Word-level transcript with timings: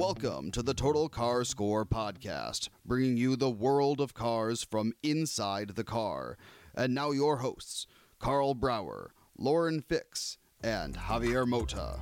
Welcome 0.00 0.50
to 0.52 0.62
the 0.62 0.72
Total 0.72 1.10
Car 1.10 1.44
Score 1.44 1.84
podcast, 1.84 2.70
bringing 2.86 3.18
you 3.18 3.36
the 3.36 3.50
world 3.50 4.00
of 4.00 4.14
cars 4.14 4.64
from 4.64 4.94
inside 5.02 5.76
the 5.76 5.84
car. 5.84 6.38
And 6.74 6.94
now 6.94 7.10
your 7.10 7.36
hosts, 7.36 7.86
Karl 8.18 8.54
Brauer, 8.54 9.10
Lauren 9.36 9.82
Fix, 9.82 10.38
and 10.64 10.96
Javier 10.96 11.46
Mota. 11.46 12.00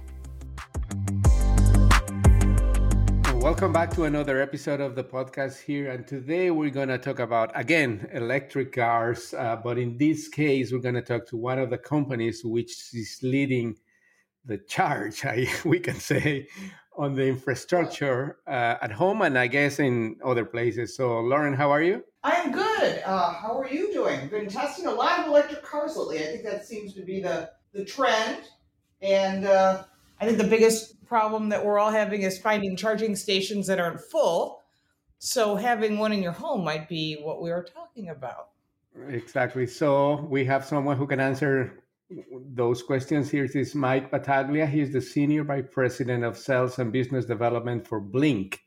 Welcome 3.34 3.72
back 3.72 3.92
to 3.94 4.04
another 4.04 4.40
episode 4.40 4.80
of 4.80 4.94
the 4.94 5.02
podcast 5.02 5.60
here. 5.60 5.90
And 5.90 6.06
today 6.06 6.52
we're 6.52 6.70
going 6.70 6.90
to 6.90 6.98
talk 6.98 7.18
about, 7.18 7.50
again, 7.58 8.08
electric 8.12 8.70
cars. 8.70 9.34
Uh, 9.34 9.56
but 9.56 9.76
in 9.76 9.98
this 9.98 10.28
case, 10.28 10.70
we're 10.70 10.78
going 10.78 10.94
to 10.94 11.02
talk 11.02 11.26
to 11.30 11.36
one 11.36 11.58
of 11.58 11.68
the 11.68 11.78
companies 11.78 12.44
which 12.44 12.94
is 12.94 13.18
leading 13.24 13.76
the 14.44 14.58
charge, 14.58 15.24
I, 15.24 15.48
we 15.64 15.80
can 15.80 15.98
say, 15.98 16.46
on 16.98 17.14
the 17.14 17.26
infrastructure 17.26 18.38
uh, 18.46 18.74
at 18.82 18.90
home 18.90 19.22
and 19.22 19.38
I 19.38 19.46
guess 19.46 19.78
in 19.78 20.16
other 20.24 20.44
places. 20.44 20.96
So, 20.96 21.20
Lauren, 21.20 21.54
how 21.54 21.70
are 21.70 21.82
you? 21.82 22.04
I'm 22.24 22.50
good. 22.50 23.02
Uh, 23.06 23.32
how 23.32 23.56
are 23.58 23.68
you 23.68 23.92
doing? 23.92 24.28
Been 24.28 24.48
testing 24.48 24.86
a 24.86 24.90
lot 24.90 25.20
of 25.20 25.26
electric 25.28 25.62
cars 25.62 25.96
lately. 25.96 26.18
I 26.18 26.26
think 26.26 26.42
that 26.42 26.66
seems 26.66 26.92
to 26.94 27.02
be 27.02 27.20
the, 27.20 27.50
the 27.72 27.84
trend. 27.84 28.42
And 29.00 29.46
uh, 29.46 29.84
I 30.20 30.26
think 30.26 30.38
the 30.38 30.44
biggest 30.44 31.06
problem 31.06 31.48
that 31.50 31.64
we're 31.64 31.78
all 31.78 31.92
having 31.92 32.22
is 32.22 32.36
finding 32.36 32.76
charging 32.76 33.14
stations 33.14 33.68
that 33.68 33.78
aren't 33.78 34.00
full. 34.00 34.62
So 35.20 35.54
having 35.54 35.98
one 35.98 36.12
in 36.12 36.22
your 36.22 36.32
home 36.32 36.64
might 36.64 36.88
be 36.88 37.20
what 37.22 37.40
we 37.40 37.52
are 37.52 37.62
talking 37.62 38.08
about. 38.10 38.48
Exactly. 39.08 39.68
So 39.68 40.26
we 40.28 40.44
have 40.46 40.64
someone 40.64 40.96
who 40.96 41.06
can 41.06 41.20
answer 41.20 41.84
those 42.54 42.82
questions. 42.82 43.30
Here 43.30 43.44
is 43.44 43.74
Mike 43.74 44.10
Battaglia. 44.10 44.66
He's 44.66 44.92
the 44.92 45.00
Senior 45.00 45.44
Vice 45.44 45.66
President 45.70 46.24
of 46.24 46.38
Sales 46.38 46.78
and 46.78 46.92
Business 46.92 47.24
Development 47.24 47.86
for 47.86 48.00
Blink, 48.00 48.60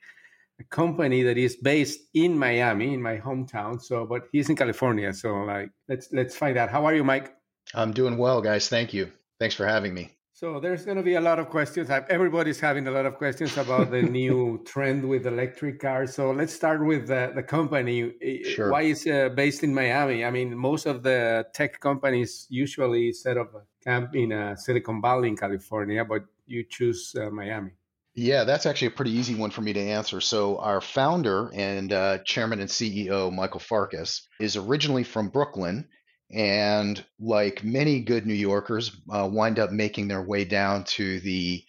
a 0.59 0.63
company 0.65 1.23
that 1.23 1.37
is 1.37 1.55
based 1.55 1.99
in 2.13 2.37
Miami, 2.37 2.93
in 2.93 3.01
my 3.01 3.17
hometown. 3.17 3.81
So, 3.81 4.05
but 4.05 4.23
he's 4.31 4.49
in 4.49 4.55
California. 4.55 5.13
So, 5.13 5.33
like, 5.43 5.71
let's 5.89 6.09
let's 6.11 6.35
find 6.35 6.57
out. 6.57 6.69
How 6.69 6.85
are 6.85 6.95
you, 6.95 7.03
Mike? 7.03 7.33
I'm 7.73 7.93
doing 7.93 8.17
well, 8.17 8.41
guys. 8.41 8.69
Thank 8.69 8.93
you. 8.93 9.11
Thanks 9.39 9.55
for 9.55 9.65
having 9.65 9.93
me. 9.93 10.11
So 10.41 10.59
there's 10.59 10.85
going 10.85 10.97
to 10.97 11.03
be 11.03 11.13
a 11.13 11.21
lot 11.21 11.37
of 11.37 11.49
questions. 11.49 11.91
Everybody's 11.91 12.59
having 12.59 12.87
a 12.87 12.89
lot 12.89 13.05
of 13.05 13.15
questions 13.19 13.55
about 13.59 13.91
the 13.91 14.01
new 14.19 14.59
trend 14.65 15.07
with 15.07 15.27
electric 15.27 15.79
cars. 15.79 16.15
So 16.15 16.31
let's 16.31 16.51
start 16.51 16.83
with 16.83 17.05
the, 17.05 17.31
the 17.35 17.43
company. 17.43 18.11
Sure. 18.43 18.71
Why 18.71 18.81
is 18.81 19.05
uh, 19.05 19.29
based 19.35 19.63
in 19.63 19.71
Miami? 19.71 20.25
I 20.25 20.31
mean, 20.31 20.57
most 20.57 20.87
of 20.87 21.03
the 21.03 21.45
tech 21.53 21.79
companies 21.79 22.47
usually 22.49 23.13
set 23.13 23.37
up 23.37 23.53
a 23.53 23.61
camp 23.83 24.15
in 24.15 24.33
uh, 24.33 24.55
Silicon 24.55 24.99
Valley 24.99 25.27
in 25.27 25.37
California, 25.37 26.03
but 26.03 26.23
you 26.47 26.63
choose 26.67 27.15
uh, 27.21 27.29
Miami. 27.29 27.73
Yeah, 28.15 28.43
that's 28.43 28.65
actually 28.65 28.87
a 28.87 28.97
pretty 28.97 29.11
easy 29.11 29.35
one 29.35 29.51
for 29.51 29.61
me 29.61 29.73
to 29.73 29.79
answer. 29.79 30.21
So, 30.21 30.57
our 30.57 30.81
founder 30.81 31.51
and 31.53 31.93
uh, 31.93 32.17
chairman 32.25 32.59
and 32.59 32.69
CEO, 32.69 33.31
Michael 33.31 33.59
Farkas, 33.59 34.27
is 34.39 34.57
originally 34.57 35.03
from 35.03 35.29
Brooklyn 35.29 35.87
and 36.33 37.03
like 37.19 37.63
many 37.63 37.99
good 38.01 38.25
New 38.25 38.33
Yorkers, 38.33 38.91
uh, 39.09 39.27
wind 39.31 39.59
up 39.59 39.71
making 39.71 40.07
their 40.07 40.21
way 40.21 40.45
down 40.45 40.83
to 40.85 41.19
the 41.19 41.63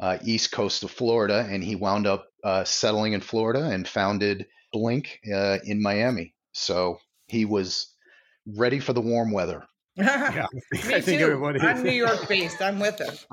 uh, 0.00 0.18
east 0.22 0.52
coast 0.52 0.82
of 0.82 0.90
Florida, 0.90 1.46
and 1.50 1.62
he 1.62 1.76
wound 1.76 2.06
up 2.06 2.28
uh, 2.44 2.64
settling 2.64 3.12
in 3.12 3.20
Florida 3.20 3.64
and 3.64 3.86
founded 3.86 4.46
Blink 4.72 5.20
uh, 5.32 5.58
in 5.64 5.82
Miami. 5.82 6.34
So 6.52 6.98
he 7.26 7.44
was 7.44 7.94
ready 8.46 8.80
for 8.80 8.92
the 8.92 9.00
warm 9.00 9.32
weather. 9.32 9.64
Yeah, 9.98 10.46
Me 10.72 10.94
I 10.94 11.00
think 11.00 11.18
too. 11.20 11.24
everybody. 11.24 11.60
I'm 11.60 11.82
New 11.82 11.90
York 11.90 12.28
based. 12.28 12.62
I'm 12.62 12.78
with 12.78 13.00
it. 13.00 13.26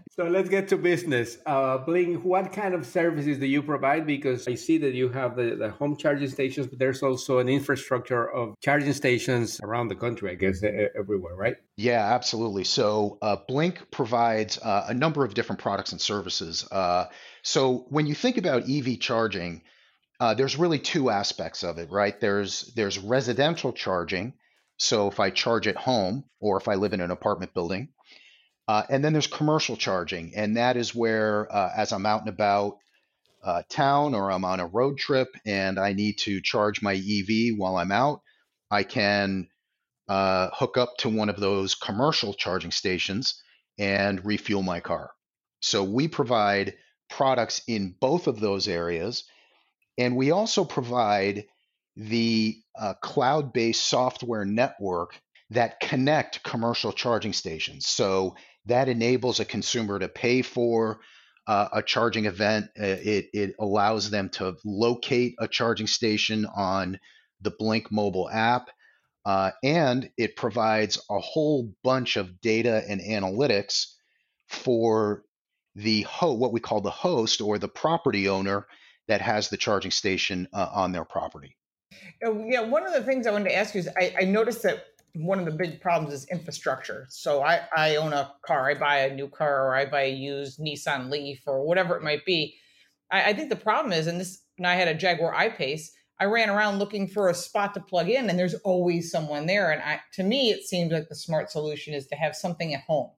so 0.10 0.24
let's 0.24 0.48
get 0.48 0.68
to 0.68 0.76
business. 0.76 1.38
Uh, 1.46 1.78
Blink, 1.78 2.22
what 2.24 2.52
kind 2.52 2.74
of 2.74 2.84
services 2.86 3.38
do 3.38 3.46
you 3.46 3.62
provide? 3.62 4.06
Because 4.06 4.46
I 4.46 4.54
see 4.54 4.78
that 4.78 4.94
you 4.94 5.08
have 5.08 5.36
the, 5.36 5.56
the 5.56 5.70
home 5.70 5.96
charging 5.96 6.28
stations, 6.28 6.66
but 6.66 6.78
there's 6.78 7.02
also 7.02 7.38
an 7.38 7.48
infrastructure 7.48 8.30
of 8.30 8.54
charging 8.60 8.92
stations 8.92 9.60
around 9.62 9.88
the 9.88 9.96
country, 9.96 10.30
I 10.30 10.34
guess, 10.34 10.62
everywhere, 10.62 11.34
right? 11.34 11.56
Yeah, 11.76 12.12
absolutely. 12.14 12.64
So 12.64 13.18
uh, 13.22 13.36
Blink 13.48 13.90
provides 13.90 14.58
uh, 14.58 14.86
a 14.88 14.94
number 14.94 15.24
of 15.24 15.34
different 15.34 15.60
products 15.60 15.92
and 15.92 16.00
services. 16.00 16.66
Uh, 16.70 17.06
so 17.42 17.86
when 17.88 18.06
you 18.06 18.14
think 18.14 18.36
about 18.36 18.68
EV 18.68 19.00
charging, 19.00 19.62
uh, 20.20 20.34
there's 20.34 20.56
really 20.56 20.78
two 20.78 21.10
aspects 21.10 21.64
of 21.64 21.78
it, 21.78 21.90
right? 21.90 22.20
There's 22.20 22.72
there's 22.76 22.98
residential 22.98 23.72
charging 23.72 24.34
so 24.82 25.06
if 25.06 25.20
I 25.20 25.30
charge 25.30 25.68
at 25.68 25.76
home 25.76 26.24
or 26.40 26.56
if 26.56 26.66
I 26.66 26.74
live 26.74 26.92
in 26.92 27.00
an 27.00 27.12
apartment 27.12 27.54
building, 27.54 27.88
uh, 28.66 28.82
and 28.90 29.04
then 29.04 29.12
there's 29.12 29.28
commercial 29.28 29.76
charging, 29.76 30.34
and 30.34 30.56
that 30.56 30.76
is 30.76 30.94
where, 30.94 31.46
uh, 31.54 31.70
as 31.76 31.92
I'm 31.92 32.04
out 32.04 32.20
and 32.20 32.28
about 32.28 32.78
uh, 33.44 33.62
town 33.68 34.14
or 34.14 34.30
I'm 34.30 34.44
on 34.44 34.60
a 34.60 34.66
road 34.66 34.98
trip 34.98 35.28
and 35.46 35.78
I 35.78 35.92
need 35.92 36.18
to 36.18 36.40
charge 36.40 36.82
my 36.82 36.94
EV 36.94 37.56
while 37.56 37.76
I'm 37.76 37.92
out, 37.92 38.22
I 38.70 38.82
can 38.82 39.48
uh, 40.08 40.50
hook 40.52 40.76
up 40.76 40.96
to 40.98 41.08
one 41.08 41.28
of 41.28 41.38
those 41.38 41.74
commercial 41.74 42.34
charging 42.34 42.72
stations 42.72 43.40
and 43.78 44.24
refuel 44.24 44.62
my 44.62 44.80
car. 44.80 45.10
So 45.60 45.84
we 45.84 46.08
provide 46.08 46.74
products 47.08 47.62
in 47.68 47.94
both 48.00 48.26
of 48.26 48.40
those 48.40 48.66
areas, 48.66 49.24
and 49.96 50.16
we 50.16 50.32
also 50.32 50.64
provide 50.64 51.44
the 51.96 52.56
uh, 52.78 52.94
cloud-based 53.02 53.84
software 53.84 54.44
network 54.44 55.20
that 55.50 55.80
connect 55.80 56.42
commercial 56.42 56.92
charging 56.92 57.32
stations. 57.32 57.86
So 57.86 58.36
that 58.66 58.88
enables 58.88 59.40
a 59.40 59.44
consumer 59.44 59.98
to 59.98 60.08
pay 60.08 60.42
for 60.42 61.00
uh, 61.46 61.68
a 61.72 61.82
charging 61.82 62.26
event. 62.26 62.66
Uh, 62.78 62.84
it, 62.84 63.26
it 63.32 63.54
allows 63.58 64.10
them 64.10 64.30
to 64.30 64.56
locate 64.64 65.34
a 65.38 65.48
charging 65.48 65.86
station 65.86 66.46
on 66.46 66.98
the 67.40 67.50
Blink 67.50 67.90
mobile 67.90 68.30
app. 68.30 68.70
Uh, 69.24 69.50
and 69.62 70.10
it 70.16 70.36
provides 70.36 70.98
a 71.10 71.18
whole 71.18 71.72
bunch 71.84 72.16
of 72.16 72.40
data 72.40 72.82
and 72.88 73.00
analytics 73.00 73.86
for 74.48 75.24
the 75.74 76.02
ho- 76.02 76.34
what 76.34 76.52
we 76.52 76.60
call 76.60 76.80
the 76.80 76.90
host 76.90 77.40
or 77.40 77.58
the 77.58 77.68
property 77.68 78.28
owner 78.28 78.66
that 79.08 79.20
has 79.20 79.48
the 79.48 79.56
charging 79.56 79.90
station 79.90 80.48
uh, 80.52 80.68
on 80.72 80.92
their 80.92 81.04
property. 81.04 81.56
Yeah, 82.20 82.62
one 82.62 82.86
of 82.86 82.92
the 82.92 83.02
things 83.02 83.26
I 83.26 83.32
wanted 83.32 83.50
to 83.50 83.56
ask 83.56 83.74
you 83.74 83.80
is 83.80 83.88
I, 83.96 84.14
I 84.20 84.24
noticed 84.24 84.62
that 84.62 84.86
one 85.14 85.38
of 85.38 85.44
the 85.44 85.50
big 85.50 85.80
problems 85.80 86.14
is 86.14 86.26
infrastructure. 86.28 87.06
So 87.10 87.42
I, 87.42 87.62
I 87.76 87.96
own 87.96 88.12
a 88.12 88.32
car, 88.46 88.70
I 88.70 88.74
buy 88.74 88.98
a 89.00 89.14
new 89.14 89.28
car, 89.28 89.66
or 89.66 89.74
I 89.74 89.84
buy 89.84 90.02
a 90.02 90.12
used 90.12 90.58
Nissan 90.58 91.10
Leaf, 91.10 91.42
or 91.46 91.66
whatever 91.66 91.96
it 91.96 92.02
might 92.02 92.24
be. 92.24 92.56
I, 93.10 93.30
I 93.30 93.32
think 93.34 93.50
the 93.50 93.56
problem 93.56 93.92
is, 93.92 94.06
and 94.06 94.20
this, 94.20 94.42
and 94.56 94.66
I 94.66 94.74
had 94.74 94.88
a 94.88 94.94
Jaguar 94.94 95.34
I-Pace. 95.34 95.92
I 96.18 96.26
ran 96.26 96.50
around 96.50 96.78
looking 96.78 97.08
for 97.08 97.28
a 97.28 97.34
spot 97.34 97.74
to 97.74 97.80
plug 97.80 98.08
in, 98.08 98.30
and 98.30 98.38
there's 98.38 98.54
always 98.54 99.10
someone 99.10 99.46
there. 99.46 99.70
And 99.70 99.82
I, 99.82 100.00
to 100.14 100.22
me, 100.22 100.50
it 100.50 100.62
seems 100.62 100.92
like 100.92 101.08
the 101.08 101.14
smart 101.14 101.50
solution 101.50 101.94
is 101.94 102.06
to 102.06 102.16
have 102.16 102.34
something 102.34 102.72
at 102.72 102.82
home, 102.82 103.10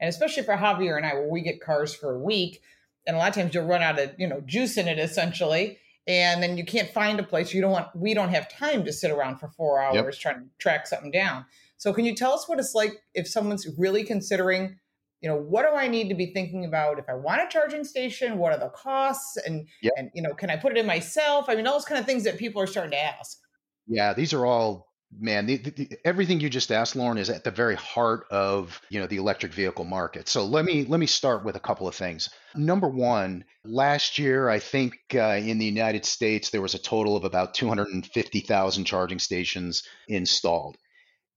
and 0.00 0.08
especially 0.08 0.42
for 0.42 0.56
Javier 0.56 0.96
and 0.96 1.06
I, 1.06 1.14
where 1.14 1.28
we 1.28 1.42
get 1.42 1.60
cars 1.60 1.94
for 1.94 2.14
a 2.14 2.18
week, 2.18 2.62
and 3.06 3.16
a 3.16 3.18
lot 3.18 3.28
of 3.28 3.34
times 3.34 3.54
you'll 3.54 3.66
run 3.66 3.82
out 3.82 3.98
of 3.98 4.12
you 4.18 4.26
know 4.26 4.40
juice 4.40 4.76
in 4.76 4.88
it 4.88 4.98
essentially 4.98 5.78
and 6.08 6.42
then 6.42 6.56
you 6.56 6.64
can't 6.64 6.88
find 6.88 7.20
a 7.20 7.22
place 7.22 7.52
you 7.52 7.60
don't 7.60 7.70
want 7.70 7.94
we 7.94 8.14
don't 8.14 8.30
have 8.30 8.48
time 8.48 8.84
to 8.84 8.92
sit 8.92 9.10
around 9.10 9.36
for 9.36 9.48
four 9.48 9.80
hours 9.80 9.94
yep. 9.94 10.14
trying 10.14 10.40
to 10.40 10.46
track 10.58 10.86
something 10.86 11.10
down. 11.10 11.44
So 11.76 11.92
can 11.92 12.04
you 12.04 12.16
tell 12.16 12.32
us 12.32 12.48
what 12.48 12.58
it's 12.58 12.74
like 12.74 12.94
if 13.14 13.28
someone's 13.28 13.68
really 13.78 14.02
considering 14.02 14.78
you 15.20 15.28
know 15.28 15.36
what 15.36 15.62
do 15.68 15.76
i 15.76 15.88
need 15.88 16.08
to 16.08 16.14
be 16.14 16.32
thinking 16.32 16.64
about? 16.64 16.98
If 16.98 17.08
i 17.08 17.14
want 17.14 17.42
a 17.42 17.48
charging 17.48 17.84
station 17.84 18.38
what 18.38 18.52
are 18.52 18.58
the 18.58 18.70
costs? 18.70 19.36
And 19.36 19.68
yep. 19.82 19.92
and 19.96 20.10
you 20.14 20.22
know 20.22 20.34
can 20.34 20.50
i 20.50 20.56
put 20.56 20.72
it 20.72 20.78
in 20.78 20.86
myself? 20.86 21.44
I 21.48 21.54
mean 21.54 21.66
all 21.66 21.74
those 21.74 21.84
kind 21.84 22.00
of 22.00 22.06
things 22.06 22.24
that 22.24 22.38
people 22.38 22.62
are 22.62 22.66
starting 22.66 22.92
to 22.92 23.02
ask. 23.02 23.38
Yeah 23.86 24.14
these 24.14 24.32
are 24.32 24.46
all 24.46 24.87
man 25.16 25.46
the, 25.46 25.56
the, 25.56 25.98
everything 26.04 26.40
you 26.40 26.50
just 26.50 26.70
asked 26.70 26.94
lauren 26.94 27.18
is 27.18 27.30
at 27.30 27.44
the 27.44 27.50
very 27.50 27.74
heart 27.74 28.26
of 28.30 28.80
you 28.90 29.00
know 29.00 29.06
the 29.06 29.16
electric 29.16 29.52
vehicle 29.52 29.84
market. 29.84 30.28
So 30.28 30.44
let 30.44 30.64
me 30.64 30.84
let 30.84 31.00
me 31.00 31.06
start 31.06 31.44
with 31.44 31.56
a 31.56 31.60
couple 31.60 31.88
of 31.88 31.94
things. 31.94 32.28
Number 32.54 32.88
one 32.88 33.44
last 33.64 34.18
year 34.18 34.48
i 34.48 34.58
think 34.58 34.94
uh, 35.14 35.40
in 35.42 35.58
the 35.58 35.64
united 35.64 36.04
states 36.04 36.50
there 36.50 36.62
was 36.62 36.74
a 36.74 36.78
total 36.78 37.16
of 37.16 37.24
about 37.24 37.54
250000 37.54 38.84
charging 38.84 39.18
stations 39.18 39.82
installed. 40.08 40.76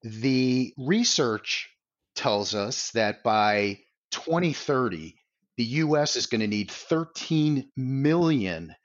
The 0.03 0.73
research 0.77 1.69
tells 2.15 2.55
us 2.55 2.91
that 2.91 3.23
by 3.23 3.79
2030, 4.11 5.15
the 5.57 5.63
US 5.63 6.15
is 6.15 6.27
going 6.27 6.41
to 6.41 6.47
need 6.47 6.71
13 6.71 7.69
million 7.75 8.75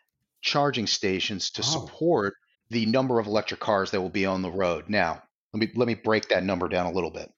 charging 0.42 0.86
stations 0.86 1.50
to 1.52 1.62
Wow. 1.62 1.66
support 1.66 2.34
the 2.70 2.86
number 2.86 3.18
of 3.18 3.26
electric 3.26 3.60
cars 3.60 3.90
that 3.90 4.00
will 4.00 4.08
be 4.08 4.26
on 4.26 4.42
the 4.42 4.50
road. 4.50 4.88
Now, 4.88 5.22
let 5.52 5.60
me 5.60 5.70
let 5.74 5.86
me 5.86 5.94
break 5.94 6.28
that 6.28 6.44
number 6.44 6.68
down 6.68 6.86
a 6.86 6.92
little 6.92 7.10
bit. 7.10 7.30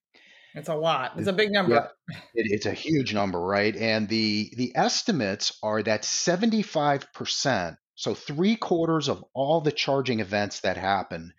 It's 0.55 0.69
a 0.69 0.75
lot. 0.75 1.13
It's 1.17 1.29
a 1.29 1.33
big 1.33 1.53
number. 1.53 1.91
It, 2.35 2.47
it's 2.51 2.67
a 2.67 2.73
huge 2.73 3.15
number, 3.15 3.39
right? 3.39 3.77
And 3.77 4.09
the 4.09 4.53
the 4.57 4.73
estimates 4.75 5.59
are 5.63 5.83
that 5.83 6.03
75%, 6.03 7.77
so 7.95 8.15
three 8.15 8.57
quarters 8.57 9.09
of 9.09 9.25
all 9.35 9.61
the 9.61 9.73
charging 9.73 10.21
events 10.21 10.61
that 10.61 10.77
happen 10.77 11.33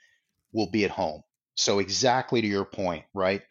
will 0.54 0.70
be 0.70 0.86
at 0.86 0.92
home. 0.92 1.24
So 1.56 1.80
exactly 1.80 2.42
to 2.42 2.48
your 2.48 2.66
point, 2.66 3.06
right? 3.14 3.42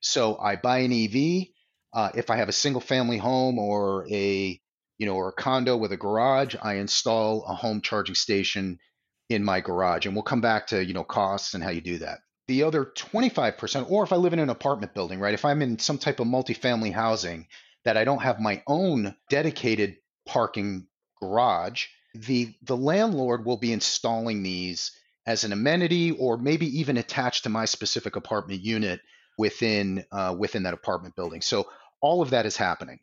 So 0.00 0.36
I 0.38 0.56
buy 0.56 0.78
an 0.78 0.92
EV. 0.92 1.46
Uh, 1.92 2.10
if 2.14 2.30
I 2.30 2.36
have 2.36 2.48
a 2.48 2.52
single 2.52 2.80
family 2.80 3.18
home 3.18 3.58
or 3.58 4.06
a 4.10 4.60
you 4.98 5.06
know 5.06 5.14
or 5.14 5.28
a 5.28 5.32
condo 5.32 5.76
with 5.76 5.92
a 5.92 5.96
garage, 5.96 6.56
I 6.60 6.74
install 6.74 7.44
a 7.44 7.54
home 7.54 7.82
charging 7.82 8.14
station 8.14 8.78
in 9.28 9.44
my 9.44 9.60
garage, 9.60 10.06
and 10.06 10.14
we'll 10.14 10.22
come 10.22 10.40
back 10.40 10.68
to 10.68 10.84
you 10.84 10.94
know 10.94 11.04
costs 11.04 11.54
and 11.54 11.62
how 11.62 11.70
you 11.70 11.80
do 11.80 11.98
that. 11.98 12.20
The 12.48 12.64
other 12.64 12.84
25%, 12.84 13.90
or 13.90 14.02
if 14.02 14.12
I 14.12 14.16
live 14.16 14.32
in 14.32 14.40
an 14.40 14.50
apartment 14.50 14.94
building, 14.94 15.20
right? 15.20 15.34
If 15.34 15.44
I'm 15.44 15.62
in 15.62 15.78
some 15.78 15.98
type 15.98 16.20
of 16.20 16.26
multifamily 16.26 16.92
housing 16.92 17.46
that 17.84 17.96
I 17.96 18.04
don't 18.04 18.22
have 18.22 18.40
my 18.40 18.62
own 18.66 19.14
dedicated 19.30 19.96
parking 20.26 20.86
garage, 21.20 21.86
the 22.14 22.54
the 22.62 22.76
landlord 22.76 23.44
will 23.44 23.56
be 23.56 23.72
installing 23.72 24.42
these 24.42 24.92
as 25.26 25.44
an 25.44 25.52
amenity 25.52 26.10
or 26.10 26.36
maybe 26.36 26.80
even 26.80 26.96
attached 26.96 27.44
to 27.44 27.48
my 27.48 27.64
specific 27.64 28.16
apartment 28.16 28.60
unit 28.60 29.00
within 29.38 30.04
uh, 30.12 30.34
within 30.38 30.64
that 30.64 30.74
apartment 30.74 31.16
building. 31.16 31.40
So 31.40 31.68
all 32.00 32.22
of 32.22 32.30
that 32.30 32.46
is 32.46 32.56
happening. 32.56 32.98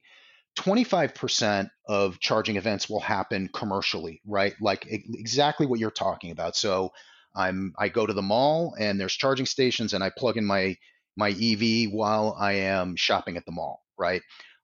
25% 0.57 1.69
of 1.87 2.19
charging 2.19 2.57
events 2.57 2.89
will 2.89 2.99
happen 2.99 3.49
commercially, 3.53 4.21
right? 4.25 4.53
Like 4.59 4.85
exactly 4.87 5.65
what 5.65 5.79
you're 5.79 5.91
talking 5.91 6.31
about. 6.31 6.55
So 6.55 6.91
I'm 7.35 7.73
I 7.77 7.89
go 7.89 8.05
to 8.05 8.13
the 8.13 8.21
mall 8.21 8.75
and 8.79 8.99
there's 8.99 9.15
charging 9.15 9.45
stations 9.45 9.93
and 9.93 10.03
I 10.03 10.11
plug 10.15 10.37
in 10.37 10.45
my 10.45 10.75
my 11.15 11.29
EV 11.29 11.91
while 11.91 12.35
I 12.39 12.53
am 12.53 12.95
shopping 12.95 13.37
at 13.37 13.45
the 13.45 13.51
mall, 13.51 13.83
right? 13.97 14.21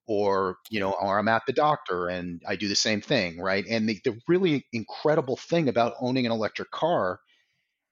Or 0.07 0.57
you 0.69 0.79
know, 0.79 0.91
or 0.91 1.17
I'm 1.19 1.27
at 1.27 1.43
the 1.47 1.53
doctor 1.53 2.07
and 2.07 2.41
I 2.47 2.55
do 2.55 2.67
the 2.67 2.75
same 2.75 3.01
thing, 3.01 3.39
right? 3.39 3.65
And 3.69 3.87
the, 3.87 3.99
the 4.03 4.19
really 4.27 4.65
incredible 4.73 5.37
thing 5.37 5.69
about 5.69 5.93
owning 5.99 6.25
an 6.25 6.31
electric 6.31 6.71
car 6.71 7.19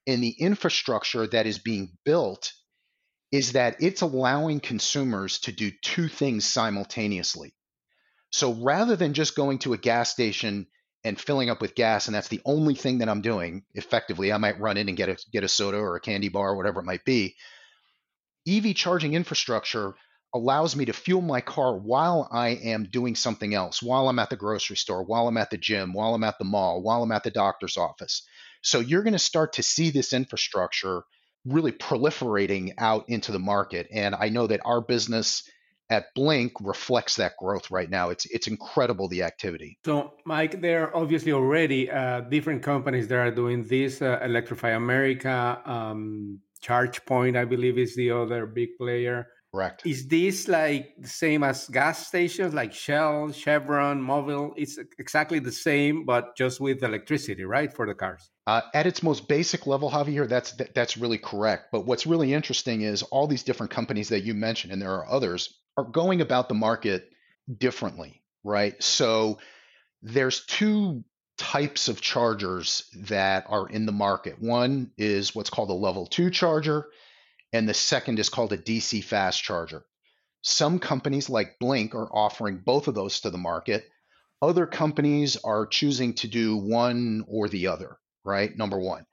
and 0.07 0.21
the 0.21 0.35
infrastructure 0.39 1.27
that 1.27 1.45
is 1.47 1.59
being 1.59 1.97
built 2.03 2.53
is 3.31 3.53
that 3.53 3.77
it's 3.81 4.01
allowing 4.01 4.59
consumers 4.59 5.39
to 5.39 5.51
do 5.51 5.71
two 5.81 6.07
things 6.07 6.45
simultaneously. 6.47 7.53
So 8.33 8.51
rather 8.51 8.95
than 8.95 9.13
just 9.13 9.35
going 9.35 9.59
to 9.59 9.73
a 9.73 9.77
gas 9.77 10.09
station 10.09 10.65
and 11.03 11.21
filling 11.21 11.51
up 11.51 11.61
with 11.61 11.75
gas 11.75 12.07
and 12.07 12.15
that's 12.15 12.29
the 12.29 12.41
only 12.45 12.73
thing 12.73 12.97
that 12.97 13.07
I'm 13.07 13.21
doing 13.21 13.63
effectively, 13.75 14.33
I 14.33 14.37
might 14.37 14.59
run 14.59 14.75
in 14.75 14.87
and 14.89 14.97
get 14.97 15.09
a 15.09 15.17
get 15.31 15.43
a 15.43 15.47
soda 15.47 15.77
or 15.77 15.95
a 15.95 16.01
candy 16.01 16.29
bar 16.29 16.49
or 16.49 16.57
whatever 16.57 16.79
it 16.79 16.85
might 16.85 17.05
be. 17.05 17.35
EV 18.47 18.75
charging 18.75 19.13
infrastructure 19.13 19.93
allows 20.33 20.75
me 20.75 20.85
to 20.85 20.93
fuel 20.93 21.21
my 21.21 21.41
car 21.41 21.77
while 21.77 22.27
I 22.31 22.49
am 22.49 22.85
doing 22.85 23.13
something 23.13 23.53
else, 23.53 23.83
while 23.83 24.09
I'm 24.09 24.17
at 24.17 24.31
the 24.31 24.35
grocery 24.35 24.77
store, 24.77 25.03
while 25.03 25.27
I'm 25.27 25.37
at 25.37 25.51
the 25.51 25.57
gym, 25.57 25.93
while 25.93 26.15
I'm 26.15 26.23
at 26.23 26.39
the 26.39 26.45
mall, 26.45 26.81
while 26.81 27.03
I'm 27.03 27.11
at 27.11 27.23
the 27.23 27.29
doctor's 27.29 27.77
office. 27.77 28.23
So 28.63 28.79
you're 28.79 29.03
going 29.03 29.13
to 29.13 29.19
start 29.19 29.53
to 29.53 29.63
see 29.63 29.91
this 29.91 30.11
infrastructure 30.11 31.03
really 31.45 31.71
proliferating 31.71 32.71
out 32.79 33.09
into 33.09 33.31
the 33.31 33.37
market. 33.37 33.87
And 33.93 34.15
I 34.15 34.29
know 34.29 34.47
that 34.47 34.61
our 34.65 34.81
business 34.81 35.43
at 35.93 36.05
Blink 36.15 36.51
reflects 36.61 37.15
that 37.21 37.33
growth 37.37 37.71
right 37.71 37.89
now. 37.89 38.09
It's 38.09 38.25
it's 38.35 38.47
incredible 38.47 39.07
the 39.07 39.23
activity. 39.23 39.77
So, 39.85 40.13
Mike, 40.25 40.53
there 40.61 40.79
are 40.83 40.95
obviously 41.01 41.31
already 41.31 41.81
uh, 41.89 42.21
different 42.35 42.61
companies 42.63 43.07
that 43.09 43.19
are 43.25 43.35
doing 43.43 43.59
this. 43.73 44.01
Uh, 44.01 44.19
Electrify 44.21 44.71
America, 44.71 45.61
um, 45.65 46.39
ChargePoint, 46.65 47.37
I 47.37 47.45
believe, 47.45 47.77
is 47.77 47.95
the 47.95 48.11
other 48.11 48.45
big 48.45 48.69
player. 48.77 49.27
Correct. 49.53 49.85
Is 49.85 50.07
this 50.07 50.47
like 50.47 50.95
the 50.97 51.07
same 51.07 51.43
as 51.43 51.69
gas 51.69 52.07
stations 52.07 52.55
like 52.55 52.73
Shell, 52.73 53.33
Chevron, 53.33 54.01
Mobil? 54.01 54.51
It's 54.57 54.79
exactly 54.97 55.37
the 55.37 55.51
same, 55.51 56.05
but 56.05 56.35
just 56.35 56.59
with 56.59 56.81
electricity, 56.81 57.43
right, 57.43 57.71
for 57.71 57.85
the 57.85 57.93
cars? 57.93 58.31
Uh, 58.47 58.61
at 58.73 58.87
its 58.87 59.03
most 59.03 59.27
basic 59.27 59.67
level, 59.67 59.91
Javier, 59.91 60.27
that's 60.27 60.53
that, 60.53 60.73
that's 60.73 60.97
really 60.97 61.19
correct. 61.19 61.67
But 61.71 61.85
what's 61.85 62.07
really 62.07 62.33
interesting 62.33 62.81
is 62.81 63.03
all 63.03 63.27
these 63.27 63.43
different 63.43 63.71
companies 63.71 64.09
that 64.09 64.23
you 64.23 64.33
mentioned, 64.33 64.73
and 64.73 64.81
there 64.81 64.95
are 64.95 65.07
others, 65.07 65.59
are 65.77 65.83
going 65.83 66.21
about 66.21 66.49
the 66.49 66.55
market 66.55 67.09
differently, 67.57 68.21
right? 68.43 68.81
So 68.81 69.39
there's 70.01 70.45
two 70.45 71.03
types 71.37 71.87
of 71.87 72.01
chargers 72.01 72.89
that 72.95 73.45
are 73.49 73.67
in 73.67 73.85
the 73.85 73.91
market. 73.91 74.39
One 74.39 74.91
is 74.97 75.35
what's 75.35 75.49
called 75.49 75.69
a 75.69 75.73
level 75.73 76.05
two 76.05 76.29
charger, 76.29 76.87
and 77.51 77.67
the 77.67 77.73
second 77.73 78.19
is 78.19 78.29
called 78.29 78.53
a 78.53 78.57
DC 78.57 79.03
fast 79.03 79.41
charger. 79.41 79.83
Some 80.41 80.79
companies 80.79 81.29
like 81.29 81.57
Blink 81.59 81.95
are 81.95 82.13
offering 82.13 82.61
both 82.65 82.87
of 82.87 82.95
those 82.95 83.21
to 83.21 83.29
the 83.29 83.37
market. 83.37 83.85
Other 84.41 84.67
companies 84.67 85.37
are 85.37 85.65
choosing 85.65 86.13
to 86.15 86.27
do 86.27 86.57
one 86.57 87.23
or 87.27 87.47
the 87.47 87.67
other, 87.67 87.97
right? 88.25 88.55
Number 88.55 88.77
one. 88.77 89.05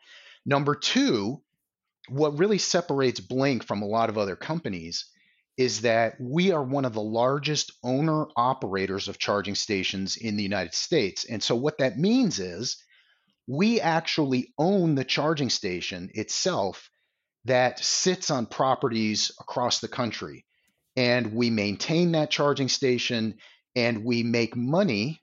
Number 0.45 0.75
two, 0.75 1.41
what 2.09 2.39
really 2.39 2.59
separates 2.59 3.21
Blink 3.21 3.65
from 3.65 3.83
a 3.83 3.87
lot 3.87 4.09
of 4.09 4.19
other 4.19 4.35
companies 4.35 5.07
is 5.61 5.83
that 5.83 6.15
we 6.19 6.53
are 6.53 6.63
one 6.63 6.87
of 6.87 6.95
the 6.95 7.03
largest 7.03 7.71
owner 7.85 8.25
operators 8.35 9.09
of 9.09 9.19
charging 9.19 9.55
stations 9.55 10.17
in 10.17 10.39
the 10.39 10.43
United 10.43 10.73
States. 10.73 11.27
And 11.27 11.43
so, 11.43 11.55
what 11.55 11.77
that 11.79 11.99
means 11.99 12.39
is 12.39 12.83
we 13.47 13.79
actually 13.79 14.55
own 14.57 14.95
the 14.95 15.05
charging 15.05 15.51
station 15.51 16.09
itself 16.15 16.89
that 17.45 17.79
sits 17.79 18.31
on 18.31 18.47
properties 18.47 19.33
across 19.39 19.81
the 19.81 19.89
country. 19.89 20.47
And 20.97 21.35
we 21.35 21.51
maintain 21.51 22.13
that 22.13 22.31
charging 22.31 22.71
station 22.71 23.35
and 23.77 24.03
we 24.03 24.23
make 24.23 24.57
money 24.57 25.23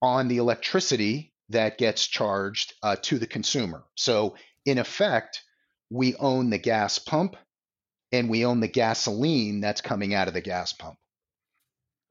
on 0.00 0.28
the 0.28 0.36
electricity 0.36 1.34
that 1.48 1.76
gets 1.76 2.06
charged 2.06 2.74
uh, 2.84 2.94
to 3.02 3.18
the 3.18 3.26
consumer. 3.26 3.82
So, 3.96 4.36
in 4.64 4.78
effect, 4.78 5.42
we 5.90 6.14
own 6.14 6.50
the 6.50 6.58
gas 6.58 7.00
pump 7.00 7.34
and 8.12 8.28
we 8.28 8.44
own 8.44 8.60
the 8.60 8.68
gasoline 8.68 9.60
that's 9.60 9.80
coming 9.80 10.14
out 10.14 10.28
of 10.28 10.34
the 10.34 10.40
gas 10.40 10.72
pump. 10.72 10.96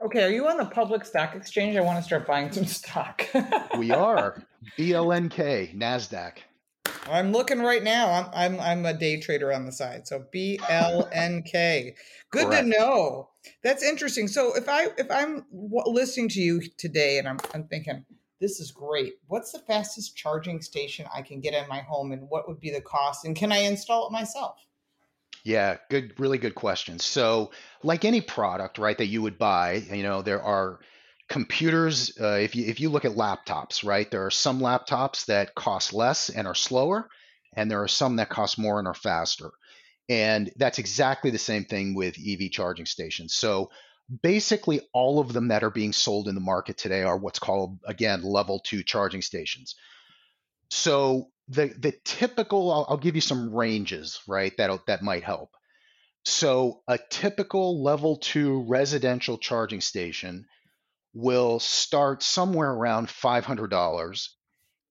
Okay, 0.01 0.23
are 0.23 0.29
you 0.29 0.47
on 0.47 0.57
the 0.57 0.65
public 0.65 1.03
stock 1.03 1.35
exchange? 1.35 1.75
I 1.75 1.81
want 1.81 1.97
to 1.97 2.03
start 2.03 2.25
buying 2.25 2.51
some 2.51 2.65
stock. 2.65 3.25
We 3.77 3.91
are 3.91 4.43
BLNK, 4.77 5.77
NASDAQ. 5.77 6.37
I'm 7.09 7.31
looking 7.31 7.59
right 7.59 7.83
now. 7.83 8.11
I'm 8.11 8.29
I'm 8.33 8.59
I'm 8.59 8.85
a 8.85 8.93
day 8.93 9.19
trader 9.19 9.53
on 9.53 9.65
the 9.65 9.71
side. 9.71 10.07
So 10.07 10.25
B 10.31 10.59
L 10.69 11.07
N 11.11 11.43
K. 11.43 11.95
Good 12.31 12.47
Correct. 12.47 12.63
to 12.63 12.69
know. 12.69 13.29
That's 13.63 13.83
interesting. 13.83 14.27
So 14.27 14.55
if 14.55 14.67
I 14.67 14.87
if 14.97 15.09
I'm 15.09 15.45
listening 15.51 16.29
to 16.29 16.41
you 16.41 16.61
today 16.77 17.19
and 17.19 17.27
I'm 17.27 17.39
I'm 17.53 17.65
thinking 17.65 18.05
this 18.41 18.59
is 18.59 18.71
great. 18.71 19.15
What's 19.27 19.51
the 19.51 19.59
fastest 19.59 20.15
charging 20.15 20.61
station 20.61 21.05
I 21.13 21.21
can 21.21 21.41
get 21.41 21.53
in 21.53 21.67
my 21.67 21.79
home 21.79 22.11
and 22.11 22.29
what 22.29 22.47
would 22.47 22.59
be 22.59 22.71
the 22.71 22.81
cost 22.81 23.25
and 23.25 23.35
can 23.35 23.51
I 23.51 23.59
install 23.59 24.07
it 24.07 24.11
myself? 24.11 24.65
Yeah, 25.43 25.77
good, 25.89 26.19
really 26.19 26.37
good 26.37 26.55
question. 26.55 26.99
So, 26.99 27.51
like 27.83 28.05
any 28.05 28.21
product, 28.21 28.77
right, 28.77 28.97
that 28.97 29.07
you 29.07 29.21
would 29.21 29.37
buy, 29.37 29.83
you 29.91 30.03
know, 30.03 30.21
there 30.21 30.41
are 30.41 30.79
computers. 31.29 32.11
Uh, 32.19 32.39
if 32.41 32.55
you 32.55 32.65
if 32.65 32.79
you 32.79 32.89
look 32.89 33.05
at 33.05 33.13
laptops, 33.13 33.85
right, 33.85 34.09
there 34.11 34.25
are 34.25 34.31
some 34.31 34.59
laptops 34.59 35.25
that 35.25 35.55
cost 35.55 35.93
less 35.93 36.29
and 36.29 36.45
are 36.47 36.55
slower, 36.55 37.07
and 37.55 37.71
there 37.71 37.81
are 37.81 37.87
some 37.87 38.17
that 38.17 38.29
cost 38.29 38.59
more 38.59 38.79
and 38.79 38.87
are 38.87 38.93
faster. 38.93 39.51
And 40.09 40.51
that's 40.57 40.79
exactly 40.79 41.29
the 41.29 41.37
same 41.37 41.65
thing 41.65 41.93
with 41.95 42.17
EV 42.17 42.51
charging 42.51 42.85
stations. 42.85 43.33
So, 43.35 43.69
basically, 44.21 44.81
all 44.93 45.19
of 45.19 45.31
them 45.33 45.49
that 45.49 45.63
are 45.63 45.69
being 45.69 45.93
sold 45.93 46.27
in 46.27 46.35
the 46.35 46.41
market 46.41 46.77
today 46.77 47.03
are 47.03 47.17
what's 47.17 47.39
called 47.39 47.79
again 47.85 48.23
level 48.23 48.59
two 48.59 48.83
charging 48.83 49.21
stations. 49.21 49.75
So 50.71 51.29
the 51.49 51.73
the 51.77 51.93
typical 52.03 52.71
I'll, 52.71 52.85
I'll 52.89 52.97
give 52.97 53.15
you 53.15 53.21
some 53.21 53.53
ranges, 53.53 54.21
right? 54.27 54.55
That 54.57 54.85
that 54.87 55.01
might 55.01 55.23
help. 55.23 55.49
So 56.25 56.81
a 56.87 56.99
typical 57.09 57.81
level 57.81 58.17
2 58.17 58.65
residential 58.67 59.37
charging 59.37 59.81
station 59.81 60.45
will 61.13 61.59
start 61.59 62.21
somewhere 62.21 62.69
around 62.69 63.07
$500 63.07 64.27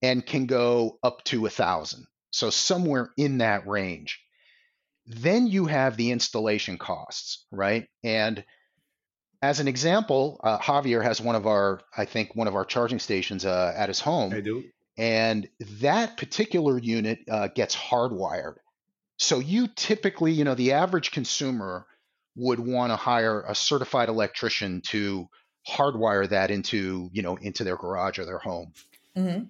and 0.03 0.27
can 0.27 0.47
go 0.47 0.99
up 1.03 1.23
to 1.25 1.41
a 1.41 1.43
1000. 1.43 2.07
So 2.31 2.50
somewhere 2.50 3.11
in 3.17 3.38
that 3.38 3.67
range. 3.69 4.21
Then 5.07 5.47
you 5.47 5.67
have 5.67 5.97
the 5.97 6.11
installation 6.11 6.77
costs, 6.77 7.47
right? 7.50 7.88
And 8.03 8.45
as 9.41 9.61
an 9.61 9.69
example, 9.69 10.41
uh, 10.43 10.59
Javier 10.59 11.03
has 11.03 11.21
one 11.21 11.37
of 11.37 11.47
our, 11.47 11.81
I 11.97 12.05
think, 12.05 12.35
one 12.35 12.49
of 12.49 12.55
our 12.55 12.65
charging 12.65 12.99
stations 12.99 13.45
uh, 13.45 13.73
at 13.77 13.88
his 13.88 14.00
home 14.00 14.33
I 14.35 14.41
do. 14.41 14.65
And 14.99 15.49
that 15.81 16.17
particular 16.17 16.76
unit 16.76 17.21
uh, 17.31 17.49
gets 17.49 17.75
hardwired. 17.75 18.57
So 19.17 19.38
you 19.38 19.69
typically, 19.69 20.33
you 20.33 20.45
know, 20.45 20.55
the 20.55 20.73
average 20.73 21.12
consumer 21.12 21.87
would 22.37 22.61
want 22.61 22.93
to 22.93 22.97
hire 22.97 23.43
a 23.49 23.55
certified 23.55 24.09
electrician 24.09 24.81
to 24.88 25.28
hardwire 25.69 26.28
that 26.28 26.50
into 26.50 27.11
you 27.12 27.23
know 27.23 27.37
into 27.37 27.64
their 27.64 27.76
garage 27.76 28.19
or 28.19 28.25
their 28.25 28.38
home. 28.38 28.73
Mm-hmm. 29.17 29.45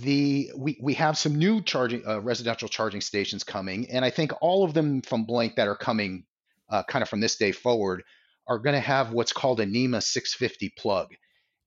The 0.00 0.52
we 0.56 0.78
we 0.80 0.94
have 0.94 1.16
some 1.16 1.36
new 1.36 1.62
charging 1.62 2.06
uh, 2.06 2.20
residential 2.20 2.68
charging 2.68 3.00
stations 3.00 3.44
coming, 3.44 3.90
and 3.90 4.04
I 4.04 4.10
think 4.10 4.32
all 4.40 4.64
of 4.64 4.74
them 4.74 5.02
from 5.02 5.24
Blink 5.24 5.56
that 5.56 5.68
are 5.68 5.76
coming 5.76 6.24
uh, 6.68 6.82
kind 6.82 7.02
of 7.02 7.08
from 7.08 7.20
this 7.20 7.36
day 7.36 7.52
forward 7.52 8.02
are 8.46 8.58
going 8.58 8.74
to 8.74 8.80
have 8.80 9.12
what's 9.12 9.32
called 9.32 9.60
a 9.60 9.66
NEMA 9.66 10.00
650 10.00 10.70
plug, 10.76 11.14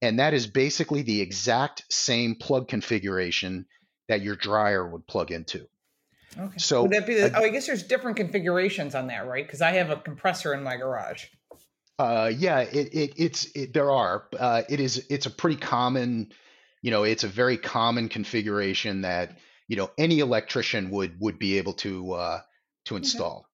and 0.02 0.20
that 0.20 0.34
is 0.34 0.48
basically 0.48 1.02
the 1.02 1.22
exact 1.22 1.84
same 1.92 2.36
plug 2.36 2.68
configuration 2.68 3.66
that 4.10 4.22
your 4.22 4.36
dryer 4.36 4.88
would 4.88 5.08
plug 5.08 5.32
into. 5.32 5.68
Okay. 6.38 6.58
So 6.58 6.84
would 6.84 6.92
that 6.92 7.06
be? 7.06 7.16
The, 7.16 7.38
oh, 7.38 7.44
I 7.44 7.50
guess 7.50 7.68
there's 7.68 7.84
different 7.84 8.18
configurations 8.18 8.96
on 8.96 9.08
that, 9.08 9.28
right? 9.28 9.46
Because 9.46 9.62
I 9.62 9.72
have 9.72 9.90
a 9.90 9.98
compressor 9.98 10.54
in 10.54 10.64
my 10.64 10.78
garage. 10.78 11.26
Uh, 12.00 12.32
yeah, 12.36 12.62
it, 12.62 12.94
it 12.94 13.14
it's 13.18 13.52
it, 13.54 13.74
there 13.74 13.92
are. 13.92 14.28
Uh, 14.38 14.64
it 14.70 14.80
is 14.80 15.06
it's 15.10 15.26
a 15.26 15.30
pretty 15.30 15.58
common, 15.58 16.32
you 16.82 16.90
know, 16.90 17.04
it's 17.04 17.24
a 17.24 17.28
very 17.28 17.58
common 17.58 18.10
configuration 18.10 19.02
that 19.02 19.38
you 19.68 19.76
know 19.76 19.92
any 19.98 20.20
electrician 20.20 20.90
would 20.92 21.20
would 21.20 21.38
be 21.38 21.58
able 21.58 21.74
to 21.74 22.14
uh, 22.14 22.40
to 22.86 22.96
install. 22.96 23.40
Okay. 23.40 23.46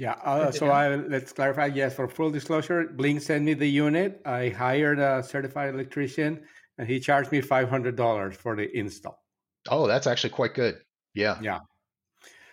Yeah. 0.00 0.16
Uh, 0.24 0.50
so 0.50 0.68
I, 0.68 0.96
let's 0.96 1.30
clarify. 1.30 1.66
Yes, 1.66 1.94
for 1.94 2.08
full 2.08 2.30
disclosure, 2.30 2.88
Blink 2.88 3.20
sent 3.20 3.44
me 3.44 3.52
the 3.52 3.68
unit. 3.68 4.22
I 4.24 4.48
hired 4.48 4.98
a 4.98 5.22
certified 5.22 5.74
electrician, 5.74 6.40
and 6.78 6.88
he 6.88 7.00
charged 7.00 7.30
me 7.30 7.42
five 7.42 7.68
hundred 7.68 7.96
dollars 7.96 8.34
for 8.34 8.56
the 8.56 8.74
install. 8.74 9.22
Oh, 9.68 9.86
that's 9.86 10.06
actually 10.06 10.30
quite 10.30 10.54
good. 10.54 10.80
Yeah. 11.12 11.36
Yeah. 11.42 11.60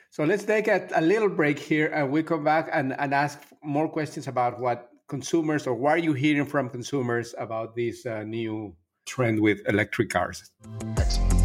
So 0.10 0.26
let's 0.26 0.44
take 0.44 0.68
a, 0.68 0.90
a 0.94 1.00
little 1.02 1.30
break 1.30 1.58
here, 1.58 1.88
and 1.88 2.12
we 2.12 2.22
come 2.22 2.44
back 2.44 2.68
and, 2.74 2.94
and 3.00 3.14
ask 3.14 3.40
more 3.64 3.88
questions 3.88 4.28
about 4.28 4.60
what 4.60 4.90
consumers 5.08 5.68
or 5.68 5.74
what 5.74 5.92
are 5.92 6.04
you 6.04 6.12
hearing 6.12 6.46
from 6.46 6.68
consumers 6.70 7.34
about 7.38 7.78
this 7.78 8.06
uh, 8.06 8.24
new 8.24 8.76
trend 9.06 9.40
with 9.40 9.62
electric 9.70 10.10
cars. 10.10 10.52
Excellent. 10.98 11.37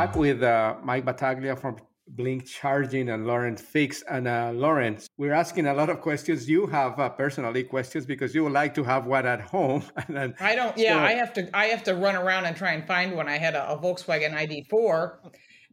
Back 0.00 0.16
with 0.16 0.42
uh, 0.42 0.76
Mike 0.82 1.04
Battaglia 1.04 1.54
from 1.56 1.76
Blink 2.08 2.46
Charging 2.46 3.10
and 3.10 3.26
Lauren 3.26 3.54
Fix. 3.54 4.02
And 4.10 4.26
uh, 4.26 4.50
Lauren, 4.54 4.96
we're 5.18 5.34
asking 5.34 5.66
a 5.66 5.74
lot 5.74 5.90
of 5.90 6.00
questions. 6.00 6.48
You 6.48 6.66
have 6.68 6.98
uh, 6.98 7.10
personally 7.10 7.64
questions 7.64 8.06
because 8.06 8.34
you 8.34 8.42
would 8.44 8.54
like 8.54 8.72
to 8.76 8.82
have 8.82 9.04
one 9.04 9.26
at 9.26 9.42
home. 9.42 9.84
and 9.96 10.16
then, 10.16 10.34
I 10.40 10.54
don't. 10.54 10.74
Yeah, 10.78 10.94
so, 10.94 11.00
I 11.00 11.12
have 11.12 11.34
to. 11.34 11.50
I 11.54 11.66
have 11.66 11.82
to 11.82 11.94
run 11.94 12.16
around 12.16 12.46
and 12.46 12.56
try 12.56 12.72
and 12.72 12.86
find 12.86 13.14
one. 13.14 13.28
I 13.28 13.36
had 13.36 13.54
a, 13.54 13.72
a 13.72 13.76
Volkswagen 13.76 14.32
ID4, 14.32 15.16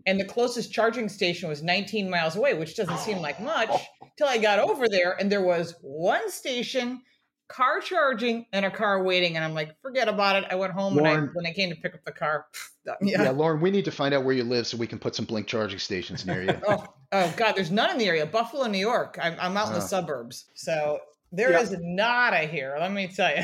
and 0.07 0.19
the 0.19 0.25
closest 0.25 0.73
charging 0.73 1.07
station 1.07 1.47
was 1.47 1.63
19 1.63 2.09
miles 2.09 2.35
away, 2.35 2.53
which 2.53 2.75
doesn't 2.75 2.99
seem 2.99 3.19
like 3.19 3.39
much. 3.39 3.69
Till 4.17 4.27
I 4.27 4.39
got 4.39 4.59
over 4.59 4.89
there, 4.89 5.15
and 5.17 5.31
there 5.31 5.45
was 5.45 5.73
one 5.81 6.29
station 6.29 7.01
car 7.47 7.79
charging 7.79 8.45
and 8.51 8.65
a 8.65 8.71
car 8.71 9.03
waiting 9.03 9.35
and 9.35 9.45
i'm 9.45 9.53
like 9.53 9.79
forget 9.81 10.07
about 10.07 10.35
it. 10.35 10.45
I 10.51 10.55
went 10.55 10.73
home 10.73 10.95
Lauren, 10.95 11.19
and 11.19 11.29
I, 11.29 11.31
when 11.33 11.45
i 11.45 11.53
came 11.53 11.69
to 11.69 11.75
pick 11.75 11.93
up 11.93 12.03
the 12.03 12.11
car 12.11 12.45
yeah. 12.85 13.23
yeah. 13.23 13.29
Lauren 13.31 13.61
we 13.61 13.71
need 13.71 13.85
to 13.85 13.91
find 13.91 14.13
out 14.13 14.23
where 14.23 14.35
you 14.35 14.43
live 14.43 14.67
so 14.67 14.77
we 14.77 14.87
can 14.87 14.99
put 14.99 15.15
some 15.15 15.25
blink 15.25 15.47
charging 15.47 15.79
stations 15.79 16.25
near 16.25 16.43
you. 16.43 16.61
Oh, 16.67 16.83
oh 17.13 17.33
god 17.37 17.53
there's 17.55 17.71
none 17.71 17.89
in 17.91 17.97
the 17.97 18.05
area. 18.05 18.25
Buffalo 18.25 18.67
new 18.67 18.77
york. 18.77 19.17
I'm, 19.21 19.35
I'm 19.39 19.55
out 19.55 19.67
in 19.67 19.73
the 19.73 19.79
oh. 19.79 19.87
suburbs. 19.87 20.45
So 20.55 20.99
there 21.31 21.51
yeah. 21.51 21.61
is 21.61 21.75
nada 21.79 22.39
here 22.39 22.75
let 22.79 22.91
me 22.91 23.07
tell 23.07 23.35
you. 23.35 23.43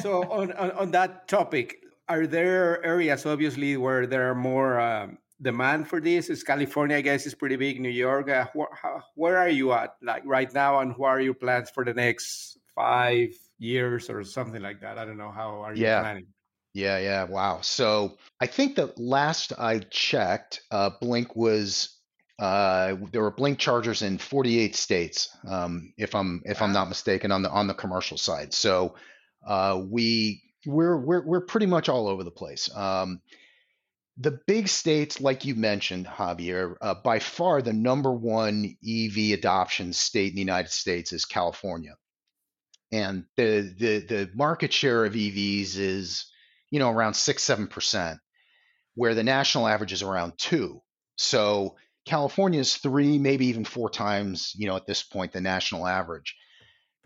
So 0.00 0.22
on, 0.30 0.52
on, 0.52 0.70
on 0.72 0.90
that 0.90 1.28
topic 1.28 1.76
are 2.08 2.26
there 2.26 2.84
areas 2.84 3.26
obviously 3.26 3.76
where 3.76 4.06
there 4.06 4.30
are 4.30 4.34
more 4.34 4.80
um, 4.80 5.18
demand 5.40 5.88
for 5.88 6.00
this? 6.00 6.30
Is 6.30 6.42
california 6.42 6.96
i 6.96 7.00
guess 7.00 7.26
is 7.26 7.34
pretty 7.34 7.56
big. 7.56 7.80
New 7.80 7.90
york 7.90 8.28
uh, 8.28 8.46
wh- 8.56 8.74
how, 8.74 9.02
where 9.14 9.38
are 9.38 9.48
you 9.48 9.72
at 9.72 9.94
like 10.02 10.22
right 10.26 10.52
now 10.52 10.80
and 10.80 10.96
what 10.96 11.10
are 11.10 11.20
your 11.20 11.34
plans 11.34 11.70
for 11.70 11.84
the 11.84 11.94
next 11.94 12.59
five 12.80 13.34
years 13.58 14.08
or 14.08 14.24
something 14.24 14.62
like 14.62 14.80
that. 14.80 14.96
I 14.96 15.04
don't 15.04 15.18
know. 15.18 15.30
How 15.30 15.62
are 15.62 15.74
you 15.74 15.82
yeah. 15.82 16.00
planning? 16.00 16.26
Yeah, 16.72 16.98
yeah. 16.98 17.24
Wow. 17.24 17.60
So 17.62 18.16
I 18.40 18.46
think 18.46 18.76
that 18.76 18.98
last 18.98 19.52
I 19.58 19.80
checked, 19.90 20.62
uh, 20.70 20.90
Blink 21.00 21.36
was 21.36 21.98
uh, 22.38 22.96
there 23.12 23.22
were 23.22 23.32
Blink 23.32 23.58
chargers 23.58 24.02
in 24.02 24.16
48 24.16 24.74
states, 24.74 25.36
um, 25.46 25.92
if 25.98 26.14
I'm 26.14 26.40
if. 26.44 26.62
I'm 26.62 26.72
not 26.72 26.88
mistaken, 26.88 27.32
on 27.32 27.42
the 27.42 27.50
on 27.50 27.66
the 27.66 27.74
commercial 27.74 28.16
side. 28.16 28.54
So 28.54 28.94
uh, 29.46 29.82
we 29.84 30.42
we're 30.64 30.96
we're 30.96 31.26
we're 31.26 31.40
pretty 31.42 31.66
much 31.66 31.88
all 31.88 32.08
over 32.08 32.24
the 32.24 32.30
place. 32.30 32.74
Um, 32.74 33.20
the 34.16 34.38
big 34.46 34.68
states, 34.68 35.20
like 35.20 35.44
you 35.44 35.54
mentioned, 35.54 36.06
Javier, 36.06 36.76
uh, 36.80 36.94
by 37.04 37.18
far 37.18 37.62
the 37.62 37.72
number 37.72 38.12
one 38.12 38.76
EV 38.86 39.32
adoption 39.38 39.92
state 39.92 40.30
in 40.30 40.36
the 40.36 40.40
United 40.40 40.70
States 40.70 41.12
is 41.12 41.24
California 41.24 41.94
and 42.92 43.24
the 43.36 43.74
the 43.78 43.98
the 44.00 44.30
market 44.34 44.72
share 44.72 45.04
of 45.04 45.14
EVs 45.14 45.76
is 45.76 46.26
you 46.70 46.78
know 46.78 46.90
around 46.90 47.14
six 47.14 47.42
seven 47.42 47.66
percent, 47.66 48.18
where 48.94 49.14
the 49.14 49.24
national 49.24 49.68
average 49.68 49.92
is 49.92 50.02
around 50.02 50.32
two. 50.36 50.80
So 51.16 51.76
California 52.06 52.60
is 52.60 52.76
three, 52.76 53.18
maybe 53.18 53.46
even 53.46 53.64
four 53.64 53.90
times 53.90 54.52
you 54.56 54.66
know 54.66 54.76
at 54.76 54.86
this 54.86 55.02
point 55.02 55.32
the 55.32 55.40
national 55.40 55.86
average. 55.86 56.36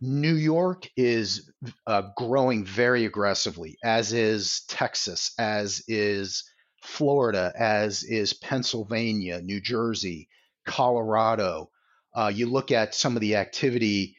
New 0.00 0.34
York 0.34 0.88
is 0.96 1.50
uh, 1.86 2.02
growing 2.16 2.64
very 2.64 3.04
aggressively, 3.04 3.78
as 3.84 4.12
is 4.12 4.62
Texas, 4.68 5.32
as 5.38 5.82
is 5.86 6.44
Florida, 6.82 7.52
as 7.56 8.02
is 8.02 8.34
Pennsylvania, 8.34 9.40
New 9.40 9.60
Jersey, 9.60 10.28
Colorado. 10.66 11.70
Uh, 12.14 12.30
you 12.34 12.46
look 12.46 12.70
at 12.70 12.94
some 12.94 13.16
of 13.16 13.20
the 13.20 13.36
activity 13.36 14.16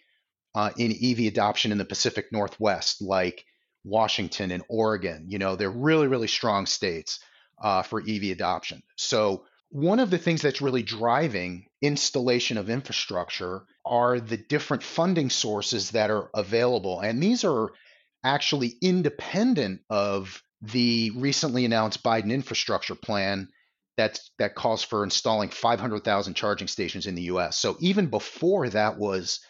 uh, 0.56 0.72
in 0.78 0.92
EV 0.92 1.28
adoption 1.28 1.72
in 1.72 1.78
the 1.78 1.86
Pacific 1.86 2.32
Northwest, 2.32 3.02
like 3.02 3.46
Washington 3.84 4.52
and 4.52 4.64
Oregon. 4.70 5.26
You 5.28 5.38
know, 5.38 5.56
they're 5.56 5.70
really, 5.70 6.08
really 6.08 6.28
strong 6.28 6.66
states 6.66 7.20
uh, 7.62 7.84
for 7.84 8.02
EV 8.02 8.32
adoption. 8.32 8.82
So, 8.96 9.46
one 9.70 10.00
of 10.00 10.10
the 10.10 10.18
things 10.18 10.42
that's 10.42 10.62
really 10.62 10.84
driving 10.84 11.66
installation 11.82 12.58
of 12.58 12.70
infrastructure 12.70 13.64
are 13.86 14.20
the 14.20 14.38
different 14.38 14.84
funding 14.84 15.30
sources 15.30 15.92
that 15.92 16.10
are 16.10 16.30
available. 16.34 17.02
And 17.02 17.22
these 17.22 17.44
are 17.44 17.72
actually 18.24 18.76
independent 18.82 19.82
of 19.90 20.42
the 20.62 21.12
recently 21.16 21.66
announced 21.66 22.04
Biden 22.04 22.32
infrastructure 22.32 22.96
plan 22.96 23.50
that's, 23.98 24.32
that 24.40 24.56
calls 24.56 24.84
for 24.84 25.04
installing 25.04 25.50
500,000 25.50 26.34
charging 26.36 26.68
stations 26.68 27.06
in 27.06 27.16
the 27.16 27.24
US. 27.24 27.58
So 27.58 27.76
even 27.80 28.08
before 28.08 28.70
that 28.70 28.98
was 28.98 29.42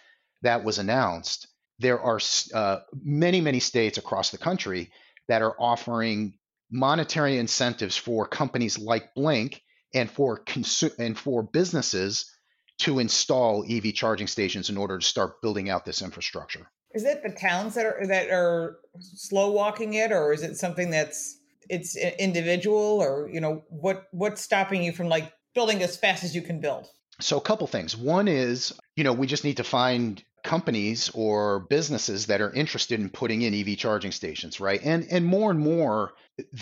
that 0.42 0.64
was 0.64 0.78
announced, 0.78 1.48
there 1.80 2.00
are 2.00 2.20
uh, 2.54 2.80
many, 2.94 3.42
many 3.42 3.60
states 3.60 3.98
across 3.98 4.32
the 4.32 4.38
country 4.38 4.92
that 5.28 5.42
are 5.42 5.56
offering 5.60 6.38
monetary 6.72 7.38
incentives 7.38 7.98
for 7.98 8.28
companies 8.28 8.78
like 8.78 9.14
Blink 9.16 9.62
and 9.94 10.10
for 10.10 10.44
consu- 10.44 10.98
and 11.00 11.18
for 11.18 11.44
businesses 11.44 12.32
to 12.80 13.00
install 13.00 13.66
EV 13.70 13.94
charging 13.94 14.28
stations 14.28 14.70
in 14.70 14.78
order 14.78 15.00
to 15.00 15.06
start 15.06 15.42
building 15.42 15.70
out 15.70 15.86
this 15.86 16.02
infrastructure. 16.02 16.68
Is 16.94 17.06
it 17.06 17.24
the 17.24 17.30
towns 17.30 17.76
that 17.76 17.86
are 17.86 18.08
that 18.08 18.30
are 18.30 18.78
slow 19.00 19.52
walking 19.52 19.96
it, 19.96 20.12
or 20.12 20.34
is 20.34 20.44
it 20.44 20.56
something 20.56 20.90
that's 20.90 21.38
it's 21.70 21.96
individual, 21.96 23.02
or 23.02 23.30
you 23.30 23.42
know 23.42 23.64
what 23.70 24.06
what's 24.12 24.42
stopping 24.42 24.84
you 24.84 24.92
from 24.92 25.08
like 25.08 25.32
building 25.54 25.82
as 25.84 25.98
fast 25.98 26.24
as 26.24 26.36
you 26.36 26.42
can 26.42 26.60
build? 26.60 26.88
So 27.22 27.38
a 27.38 27.42
couple 27.42 27.68
things. 27.68 27.96
One 27.96 28.28
is, 28.28 28.74
you 28.96 29.04
know, 29.04 29.14
we 29.14 29.28
just 29.28 29.44
need 29.44 29.58
to 29.58 29.64
find 29.64 30.22
companies 30.44 31.10
or 31.14 31.62
businesses 31.62 32.28
that 32.28 32.40
are 32.40 32.54
interested 32.54 33.00
in 33.00 33.10
putting 33.10 33.42
in 33.42 33.54
EV 33.54 33.78
charging 33.78 34.12
stations, 34.12 34.60
right? 34.60 34.80
And 34.84 35.08
and 35.10 35.26
more 35.26 35.50
and 35.50 35.60
more 35.60 36.14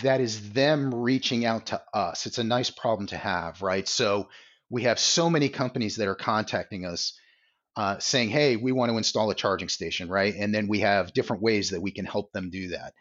that 0.02 0.20
is 0.20 0.52
them 0.52 0.94
reaching 0.94 1.44
out 1.44 1.66
to 1.66 1.82
us. 1.92 2.26
It's 2.26 2.38
a 2.38 2.44
nice 2.44 2.70
problem 2.70 3.08
to 3.08 3.16
have, 3.16 3.60
right? 3.62 3.86
So 3.86 4.28
we 4.70 4.84
have 4.84 4.98
so 4.98 5.28
many 5.28 5.48
companies 5.48 5.96
that 5.96 6.08
are 6.08 6.14
contacting 6.14 6.86
us 6.86 7.18
uh, 7.76 7.98
saying, 7.98 8.30
"Hey, 8.30 8.56
we 8.56 8.72
want 8.72 8.90
to 8.90 8.96
install 8.96 9.30
a 9.30 9.34
charging 9.34 9.68
station," 9.68 10.08
right? 10.08 10.34
And 10.34 10.54
then 10.54 10.68
we 10.68 10.80
have 10.80 11.12
different 11.12 11.42
ways 11.42 11.70
that 11.70 11.82
we 11.82 11.90
can 11.90 12.04
help 12.06 12.32
them 12.32 12.50
do 12.50 12.68
that. 12.68 12.94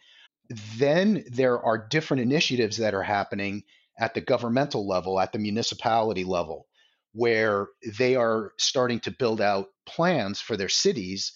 Then 0.78 1.24
there 1.32 1.62
are 1.62 1.88
different 1.88 2.24
initiatives 2.24 2.78
that 2.78 2.94
are 2.94 3.04
happening 3.04 3.64
at 3.98 4.14
the 4.16 4.22
governmental 4.22 4.88
level, 4.88 5.20
at 5.20 5.32
the 5.32 5.40
municipality 5.40 6.24
level, 6.24 6.68
where 7.14 7.68
they 7.98 8.16
are 8.16 8.54
starting 8.58 9.00
to 9.02 9.12
build 9.12 9.40
out 9.40 9.68
plans 9.86 10.42
for 10.42 10.58
their 10.58 10.70
cities 10.70 11.34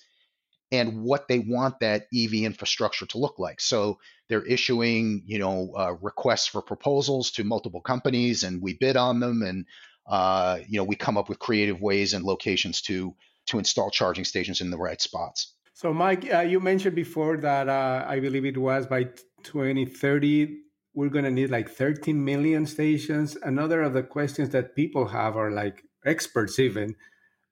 and 0.72 1.04
what 1.04 1.28
they 1.28 1.40
want 1.40 1.80
that 1.80 2.08
EV 2.14 2.34
infrastructure 2.34 3.06
to 3.06 3.18
look 3.18 3.40
like. 3.40 3.62
So 3.62 4.00
they're 4.28 4.46
issuing, 4.46 5.24
you 5.26 5.40
know, 5.40 5.74
uh, 5.78 5.94
requests 6.02 6.48
for 6.48 6.62
proposals 6.62 7.32
to 7.32 7.44
multiple 7.44 7.82
companies, 7.82 8.44
and 8.44 8.62
we 8.62 8.74
bid 8.74 8.98
on 8.98 9.20
them, 9.20 9.42
and 9.42 9.66
uh, 10.06 10.60
you 10.68 10.78
know, 10.78 10.84
we 10.84 10.96
come 10.96 11.18
up 11.18 11.30
with 11.30 11.40
creative 11.40 11.80
ways 11.82 12.14
and 12.14 12.26
locations 12.26 12.82
to 12.84 13.16
to 13.48 13.58
install 13.58 13.90
charging 13.90 14.26
stations 14.26 14.60
in 14.60 14.70
the 14.70 14.78
right 14.78 15.02
spots. 15.02 15.54
So, 15.74 15.94
Mike, 15.94 16.28
uh, 16.34 16.40
you 16.40 16.60
mentioned 16.60 16.96
before 16.96 17.38
that 17.38 17.70
uh, 17.70 18.04
I 18.06 18.20
believe 18.20 18.46
it 18.46 18.58
was 18.58 18.88
by 18.88 19.06
2030 19.44 20.67
we're 20.98 21.10
going 21.10 21.26
to 21.26 21.32
need 21.32 21.52
like 21.52 21.70
13 21.70 22.26
million 22.26 22.66
stations. 22.66 23.38
Another 23.44 23.84
of 23.84 23.94
the 23.94 24.02
questions 24.02 24.50
that 24.50 24.76
people 24.76 25.08
have 25.08 25.38
are 25.38 25.52
like 25.52 25.84
experts 26.04 26.58
even 26.58 26.96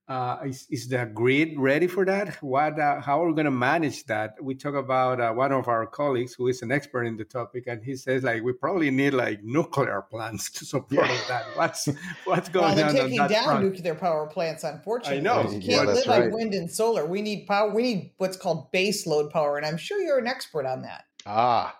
uh, 0.07 0.37
is, 0.43 0.65
is 0.71 0.87
the 0.87 1.05
grid 1.13 1.53
ready 1.55 1.85
for 1.85 2.05
that? 2.05 2.41
What, 2.41 2.79
uh, 2.79 3.01
how 3.01 3.23
are 3.23 3.27
we 3.27 3.35
going 3.35 3.45
to 3.45 3.51
manage 3.51 4.03
that? 4.05 4.33
We 4.41 4.55
talk 4.55 4.73
about 4.73 5.21
uh, 5.21 5.31
one 5.31 5.51
of 5.51 5.67
our 5.67 5.85
colleagues 5.85 6.33
who 6.33 6.47
is 6.47 6.63
an 6.63 6.71
expert 6.71 7.03
in 7.03 7.17
the 7.17 7.23
topic, 7.23 7.65
and 7.67 7.83
he 7.83 7.95
says 7.95 8.23
like 8.23 8.41
we 8.41 8.51
probably 8.53 8.89
need 8.89 9.13
like 9.13 9.43
nuclear 9.43 10.01
plants 10.09 10.49
to 10.53 10.65
support 10.65 11.07
yeah. 11.07 11.21
that. 11.27 11.45
What's 11.53 11.87
what's 12.25 12.49
going 12.49 12.75
well, 12.75 12.87
on? 12.87 12.95
They're 12.95 13.03
taking 13.03 13.19
on 13.19 13.29
down 13.29 13.43
front? 13.43 13.63
nuclear 13.63 13.93
power 13.93 14.25
plants. 14.25 14.63
Unfortunately, 14.63 15.19
I 15.19 15.21
know 15.21 15.43
you 15.43 15.59
can't 15.59 15.63
yeah, 15.63 15.81
live 15.81 16.07
right. 16.07 16.23
on 16.23 16.31
wind 16.31 16.55
and 16.55 16.69
solar. 16.69 17.05
We 17.05 17.21
need 17.21 17.45
power. 17.45 17.71
We 17.71 17.83
need 17.83 18.13
what's 18.17 18.37
called 18.37 18.71
base 18.71 19.05
load 19.05 19.29
power, 19.29 19.57
and 19.57 19.67
I'm 19.67 19.77
sure 19.77 20.01
you're 20.01 20.17
an 20.17 20.27
expert 20.27 20.65
on 20.65 20.81
that. 20.81 21.05
Ah, 21.27 21.77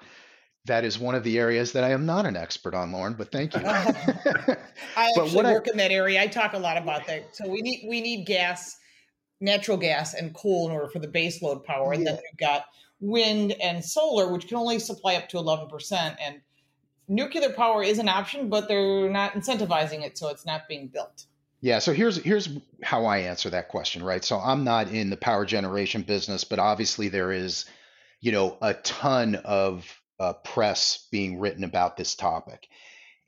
that 0.66 0.84
is 0.84 0.98
one 0.98 1.16
of 1.16 1.24
the 1.24 1.38
areas 1.38 1.72
that 1.74 1.84
I 1.84 1.92
am 1.92 2.06
not 2.06 2.26
an 2.26 2.36
expert 2.36 2.74
on, 2.74 2.92
Lauren, 2.92 3.14
but 3.14 3.32
thank 3.32 3.54
you. 3.54 3.62
I 3.66 4.58
actually 4.98 5.32
what 5.32 5.46
I- 5.46 5.54
work 5.54 5.68
in 5.68 5.78
that 5.78 5.92
area. 5.92 6.22
I 6.22 6.28
talk 6.28 6.54
a 6.54 6.60
lot 6.60 6.78
about 6.78 7.08
that. 7.08 7.36
So 7.36 7.48
we 7.48 7.62
need 7.62 7.86
we 7.88 8.02
need 8.02 8.26
gas, 8.26 8.78
natural 9.40 9.78
gas, 9.78 10.14
and 10.14 10.34
coal 10.34 10.68
in 10.68 10.74
order 10.74 10.88
for 10.88 11.00
the 11.00 11.08
base 11.08 11.42
load 11.42 11.64
power, 11.64 11.94
and 11.94 12.06
then 12.06 12.16
we've 12.16 12.38
got 12.40 12.66
wind 13.00 13.54
and 13.62 13.84
solar, 13.84 14.32
which 14.32 14.48
can 14.48 14.58
only 14.58 14.80
supply 14.80 15.16
up 15.16 15.30
to 15.30 15.38
eleven 15.38 15.68
percent. 15.68 16.18
And 16.20 16.42
nuclear 17.08 17.52
power 17.52 17.84
is 17.84 18.00
an 18.00 18.10
option, 18.10 18.50
but 18.50 18.68
they're 18.68 19.10
not 19.10 19.34
incentivizing 19.34 20.04
it, 20.04 20.18
so 20.18 20.30
it's 20.30 20.46
not 20.46 20.68
being 20.68 20.88
built. 20.88 21.26
Yeah, 21.62 21.80
so 21.80 21.94
here's 21.94 22.18
here's 22.18 22.50
how 22.84 23.06
I 23.06 23.20
answer 23.20 23.50
that 23.52 23.70
question, 23.70 24.04
right? 24.04 24.24
So 24.24 24.40
I'm 24.40 24.64
not 24.64 24.90
in 24.90 25.10
the 25.10 25.18
power 25.18 25.46
generation 25.46 26.02
business, 26.02 26.44
but 26.44 26.60
obviously 26.60 27.08
there 27.08 27.32
is, 27.32 27.66
you 28.22 28.32
know, 28.32 28.58
a 28.62 28.74
ton 28.74 29.36
of 29.46 29.88
uh, 30.20 30.34
press 30.34 31.08
being 31.12 31.40
written 31.40 31.64
about 31.64 31.98
this 31.98 32.16
topic, 32.16 32.68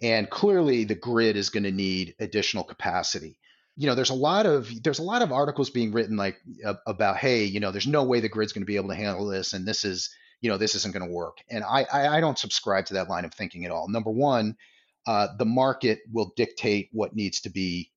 and 0.01 0.29
clearly 0.29 0.84
the 0.84 0.96
grid 0.96 1.36
is 1.36 1.50
going 1.50 1.63
to 1.63 1.72
need 1.72 2.15
additional 2.20 2.63
capacity. 2.63 3.39
You 3.75 3.88
know, 3.88 3.96
there's 3.96 4.10
a 4.10 4.15
lot 4.15 4.46
of 4.46 4.72
there's 4.84 5.00
a 5.00 5.03
lot 5.03 5.22
of 5.22 5.32
articles 5.32 5.70
being 5.70 5.91
written 5.91 6.17
like 6.17 6.38
uh, 6.65 6.75
about, 6.88 7.17
hey, 7.17 7.44
you 7.44 7.60
know, 7.60 7.72
there's 7.72 7.88
no 7.88 8.03
way 8.03 8.20
the 8.20 8.29
grid's 8.29 8.53
going 8.53 8.63
to 8.63 8.67
be 8.67 8.77
able 8.77 8.89
to 8.89 8.96
handle 8.96 9.27
this, 9.27 9.53
and 9.53 9.67
this 9.67 9.86
is, 9.86 10.10
you 10.41 10.50
know, 10.50 10.58
this 10.58 10.75
isn't 10.75 10.94
going 10.94 11.08
to 11.08 11.13
work. 11.13 11.38
And 11.50 11.63
I, 11.63 11.86
I 11.91 12.17
I 12.17 12.22
don't 12.22 12.39
subscribe 12.39 12.86
to 12.88 12.96
that 12.96 13.10
line 13.10 13.25
of 13.25 13.34
thinking 13.34 13.65
at 13.65 13.72
all. 13.72 13.88
Number 13.89 14.12
one, 14.12 14.56
uh, 15.06 15.27
the 15.38 15.46
market 15.46 16.00
will 16.12 16.34
dictate 16.36 16.89
what 16.91 17.15
needs 17.15 17.41
to 17.41 17.50
be 17.50 17.91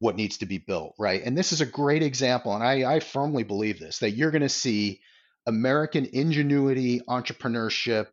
what 0.00 0.16
needs 0.16 0.38
to 0.38 0.46
be 0.46 0.58
built, 0.58 0.94
right? 0.98 1.22
And 1.24 1.38
this 1.38 1.52
is 1.52 1.60
a 1.60 1.66
great 1.66 2.02
example, 2.02 2.54
and 2.54 2.64
I, 2.64 2.94
I 2.94 3.00
firmly 3.00 3.44
believe 3.44 3.78
this 3.78 4.00
that 4.00 4.10
you're 4.10 4.32
going 4.32 4.42
to 4.42 4.48
see 4.48 5.00
American 5.46 6.06
ingenuity, 6.12 7.00
entrepreneurship, 7.08 8.08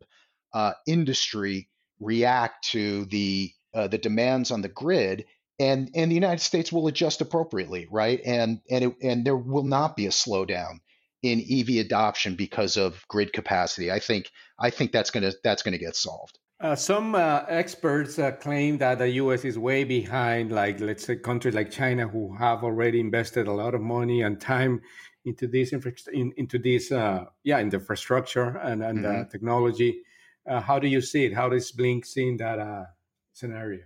uh, 0.52 0.72
industry 0.86 1.68
react 1.98 2.68
to 2.70 3.04
the 3.06 3.52
uh, 3.74 3.86
the 3.86 3.98
demands 3.98 4.50
on 4.50 4.62
the 4.62 4.68
grid, 4.68 5.26
and 5.58 5.90
and 5.94 6.10
the 6.10 6.14
United 6.14 6.40
States 6.42 6.72
will 6.72 6.88
adjust 6.88 7.20
appropriately, 7.20 7.86
right? 7.90 8.20
And 8.24 8.60
and 8.70 8.84
it, 8.84 8.94
and 9.02 9.24
there 9.24 9.36
will 9.36 9.64
not 9.64 9.96
be 9.96 10.06
a 10.06 10.10
slowdown 10.10 10.80
in 11.22 11.44
EV 11.48 11.84
adoption 11.84 12.34
because 12.34 12.76
of 12.76 13.06
grid 13.08 13.32
capacity. 13.32 13.90
I 13.90 14.00
think 14.00 14.30
I 14.58 14.70
think 14.70 14.92
that's 14.92 15.10
gonna 15.10 15.32
that's 15.44 15.62
gonna 15.62 15.78
get 15.78 15.96
solved. 15.96 16.38
Uh, 16.60 16.76
some 16.76 17.14
uh, 17.14 17.42
experts 17.48 18.18
uh, 18.18 18.32
claim 18.32 18.76
that 18.76 18.98
the 18.98 19.08
U.S. 19.12 19.46
is 19.46 19.58
way 19.58 19.82
behind, 19.82 20.52
like 20.52 20.78
let's 20.78 21.06
say 21.06 21.16
countries 21.16 21.54
like 21.54 21.70
China, 21.70 22.06
who 22.06 22.36
have 22.36 22.62
already 22.62 23.00
invested 23.00 23.46
a 23.46 23.52
lot 23.52 23.74
of 23.74 23.80
money 23.80 24.20
and 24.20 24.38
time 24.38 24.82
into 25.24 25.46
this 25.46 25.72
infra- 25.72 25.92
in, 26.12 26.34
into 26.36 26.58
this, 26.58 26.92
uh, 26.92 27.24
yeah, 27.44 27.58
in 27.60 27.70
the 27.70 27.78
infrastructure 27.78 28.58
and, 28.58 28.82
and 28.82 29.06
uh, 29.06 29.24
technology. 29.30 30.02
Uh, 30.48 30.60
how 30.60 30.78
do 30.78 30.88
you 30.88 31.00
see 31.00 31.24
it? 31.24 31.34
How 31.34 31.48
does 31.48 31.72
Blink 31.72 32.06
see 32.06 32.36
that 32.36 32.58
uh, 32.58 32.84
scenario? 33.32 33.80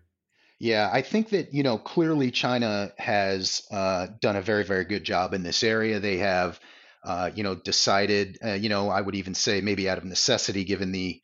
Yeah, 0.60 0.88
I 0.92 1.02
think 1.02 1.30
that, 1.30 1.52
you 1.52 1.62
know, 1.62 1.78
clearly 1.78 2.30
China 2.30 2.92
has 2.96 3.62
uh, 3.70 4.06
done 4.20 4.36
a 4.36 4.40
very, 4.40 4.64
very 4.64 4.84
good 4.84 5.04
job 5.04 5.34
in 5.34 5.42
this 5.42 5.62
area. 5.62 6.00
They 6.00 6.18
have, 6.18 6.60
uh, 7.04 7.30
you 7.34 7.42
know, 7.42 7.54
decided, 7.54 8.38
uh, 8.42 8.52
you 8.52 8.68
know, 8.68 8.88
I 8.88 9.00
would 9.00 9.16
even 9.16 9.34
say 9.34 9.60
maybe 9.60 9.88
out 9.88 9.98
of 9.98 10.04
necessity, 10.04 10.64
given 10.64 10.92
the, 10.92 11.20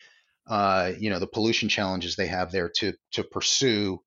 uh, 0.49 0.93
you 0.99 1.11
know, 1.11 1.21
the 1.21 1.29
pollution 1.29 1.69
challenges 1.69 2.16
they 2.16 2.27
have 2.27 2.51
there 2.51 2.71
to 2.79 2.93
to 3.12 3.23
pursue 3.23 4.01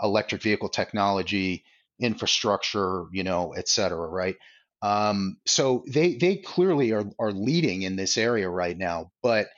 electric 0.00 0.40
vehicle 0.40 0.68
technology, 0.68 1.64
infrastructure, 2.00 3.06
you 3.12 3.24
know, 3.24 3.52
et 3.54 3.68
cetera, 3.68 4.08
right? 4.08 4.36
Um, 4.82 5.38
so 5.46 5.84
they 5.88 6.14
they 6.14 6.36
clearly 6.36 6.92
are 6.92 7.04
are 7.18 7.32
leading 7.32 7.82
in 7.82 7.96
this 7.96 8.16
area 8.16 8.48
right 8.48 8.78
now. 8.78 9.10
But 9.20 9.48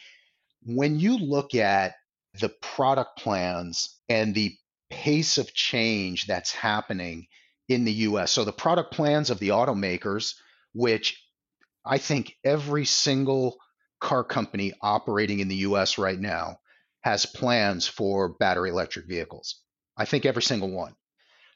when 0.65 0.99
you 0.99 1.19
look 1.19 1.55
at 1.55 1.95
the 2.41 2.49
product 2.49 3.19
plans 3.19 3.99
and 4.09 4.35
the 4.35 4.55
pace 4.91 5.39
of 5.39 5.55
change 5.55 6.27
that's 6.27 6.53
happening 6.53 7.27
in 7.69 7.85
the 7.85 7.93
US. 7.93 8.33
So 8.33 8.45
the 8.45 8.53
product 8.53 8.93
plans 8.93 9.31
of 9.31 9.39
the 9.39 9.51
automakers, 9.51 10.35
which 10.73 11.23
I 11.85 11.99
think 11.99 12.35
every 12.45 12.85
single 12.85 13.59
car 14.01 14.25
company 14.25 14.73
operating 14.83 15.41
in 15.41 15.49
the 15.49 15.57
US 15.57 15.99
right 15.99 16.19
now 16.19 16.59
has 17.03 17.27
plans 17.27 17.87
for 17.87 18.29
battery 18.29 18.71
electric 18.71 19.07
vehicles. 19.07 19.61
I 19.97 20.05
think 20.05 20.27
every 20.27 20.43
single 20.43 20.71
one. 20.71 20.95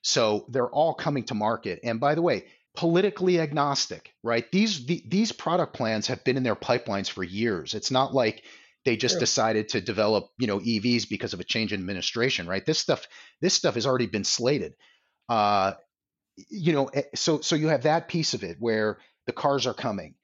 So 0.03 0.47
they're 0.49 0.71
all 0.71 0.95
coming 0.95 1.25
to 1.25 1.35
market. 1.35 1.81
And 1.83 1.99
by 1.99 2.15
the 2.15 2.23
way, 2.23 2.45
politically 2.77 3.41
agnostic, 3.41 4.13
right? 4.23 4.51
These 4.53 4.87
the, 4.87 5.03
these 5.07 5.33
product 5.33 5.75
plans 5.75 6.07
have 6.09 6.25
been 6.25 6.37
in 6.37 6.43
their 6.43 6.57
pipelines 6.57 7.09
for 7.09 7.25
years. 7.25 7.75
It's 7.75 7.91
not 7.91 8.15
like 8.15 8.45
they 8.85 8.97
just 8.97 9.15
True. 9.15 9.21
decided 9.21 9.71
to 9.71 9.81
develop, 9.81 10.29
you 10.39 10.47
know, 10.47 10.61
EVs 10.61 11.09
because 11.09 11.33
of 11.33 11.41
a 11.41 11.45
change 11.45 11.73
in 11.73 11.81
administration, 11.81 12.47
right? 12.47 12.65
This 12.65 12.79
stuff 12.79 13.07
this 13.41 13.55
stuff 13.55 13.75
has 13.75 13.87
already 13.87 14.07
been 14.07 14.25
slated. 14.25 14.75
Uh, 15.29 15.73
you 16.51 16.73
know, 16.73 16.87
eh, 16.87 17.03
so 17.15 17.41
so 17.41 17.57
you 17.57 17.69
have 17.69 17.85
that 17.85 18.09
piece 18.09 18.35
of 18.35 18.45
it 18.45 18.57
where 18.59 18.99
the 19.27 19.33
cars 19.33 19.67
are 19.67 19.75
coming, 19.75 20.15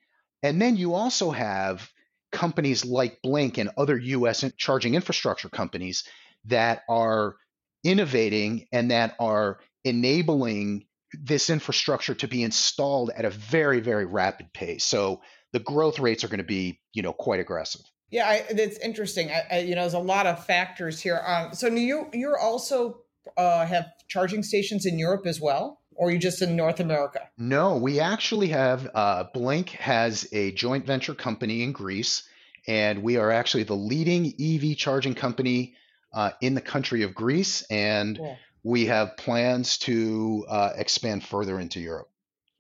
and 0.43 0.61
then 0.61 0.77
you 0.77 0.95
also 0.95 1.31
have 1.31 1.91
companies 2.33 2.85
like 2.85 3.23
Blink 3.23 3.59
and 3.59 3.71
other 3.77 3.97
U.S. 3.97 4.45
charging 4.57 4.95
infrastructure 4.95 5.49
companies 5.49 6.05
that 6.47 6.83
are 6.89 7.37
innovating 7.83 8.67
and 8.73 8.91
that 8.91 9.17
are 9.19 9.61
enabling 9.85 10.87
this 11.13 11.51
infrastructure 11.51 12.15
to 12.15 12.29
be 12.29 12.43
installed 12.43 13.11
at 13.17 13.25
a 13.25 13.31
very 13.31 13.81
very 13.81 14.05
rapid 14.05 14.53
pace. 14.53 14.85
So 14.85 15.23
the 15.53 15.61
growth 15.61 15.99
rates 15.99 16.25
are 16.25 16.29
going 16.29 16.39
to 16.39 16.45
be, 16.45 16.81
you 16.93 17.03
know, 17.03 17.13
quite 17.13 17.41
aggressive. 17.41 17.83
Yeah, 18.11 18.29
I, 18.29 18.45
it's 18.49 18.79
interesting. 18.79 19.31
I, 19.31 19.43
I, 19.51 19.59
you 19.61 19.75
know, 19.75 19.83
there's 19.83 19.95
a 19.95 19.99
lot 19.99 20.27
of 20.27 20.45
factors 20.45 21.01
here. 21.01 21.23
Um, 21.25 21.55
so 21.55 21.69
you 21.69 22.09
you're 22.13 22.39
also 22.39 23.03
uh, 23.37 23.65
have 23.67 23.87
charging 24.09 24.43
stations 24.43 24.87
in 24.87 24.99
Europe 24.99 25.27
as 25.27 25.41
well, 25.41 25.81
or 25.95 26.09
are 26.09 26.11
you 26.11 26.19
just 26.19 26.43
in 26.43 26.57
North 26.57 26.81
America? 26.81 27.29
No, 27.39 27.77
we 27.77 28.01
actually 28.01 28.49
have 28.49 28.89
uh, 28.95 29.25
Blink 29.33 29.71
has 29.71 30.27
a 30.33 30.53
joint 30.53 30.87
venture 30.87 31.15
company 31.15 31.63
in 31.63 31.73
Greece, 31.73 32.25
and 32.67 33.03
we 33.03 33.17
are 33.17 33.31
actually 33.31 33.63
the 33.63 33.77
leading 33.77 34.35
EV 34.41 34.77
charging 34.77 35.15
company 35.15 35.75
uh, 36.13 36.33
in 36.41 36.55
the 36.55 36.61
country 36.61 37.03
of 37.03 37.15
Greece, 37.15 37.63
and 37.71 38.19
Cool. 38.19 38.39
we 38.65 38.87
have 38.87 39.17
plans 39.17 39.79
to 39.79 40.45
uh, 40.49 40.71
expand 40.77 41.25
further 41.25 41.61
into 41.61 41.79
Europe. 41.81 42.09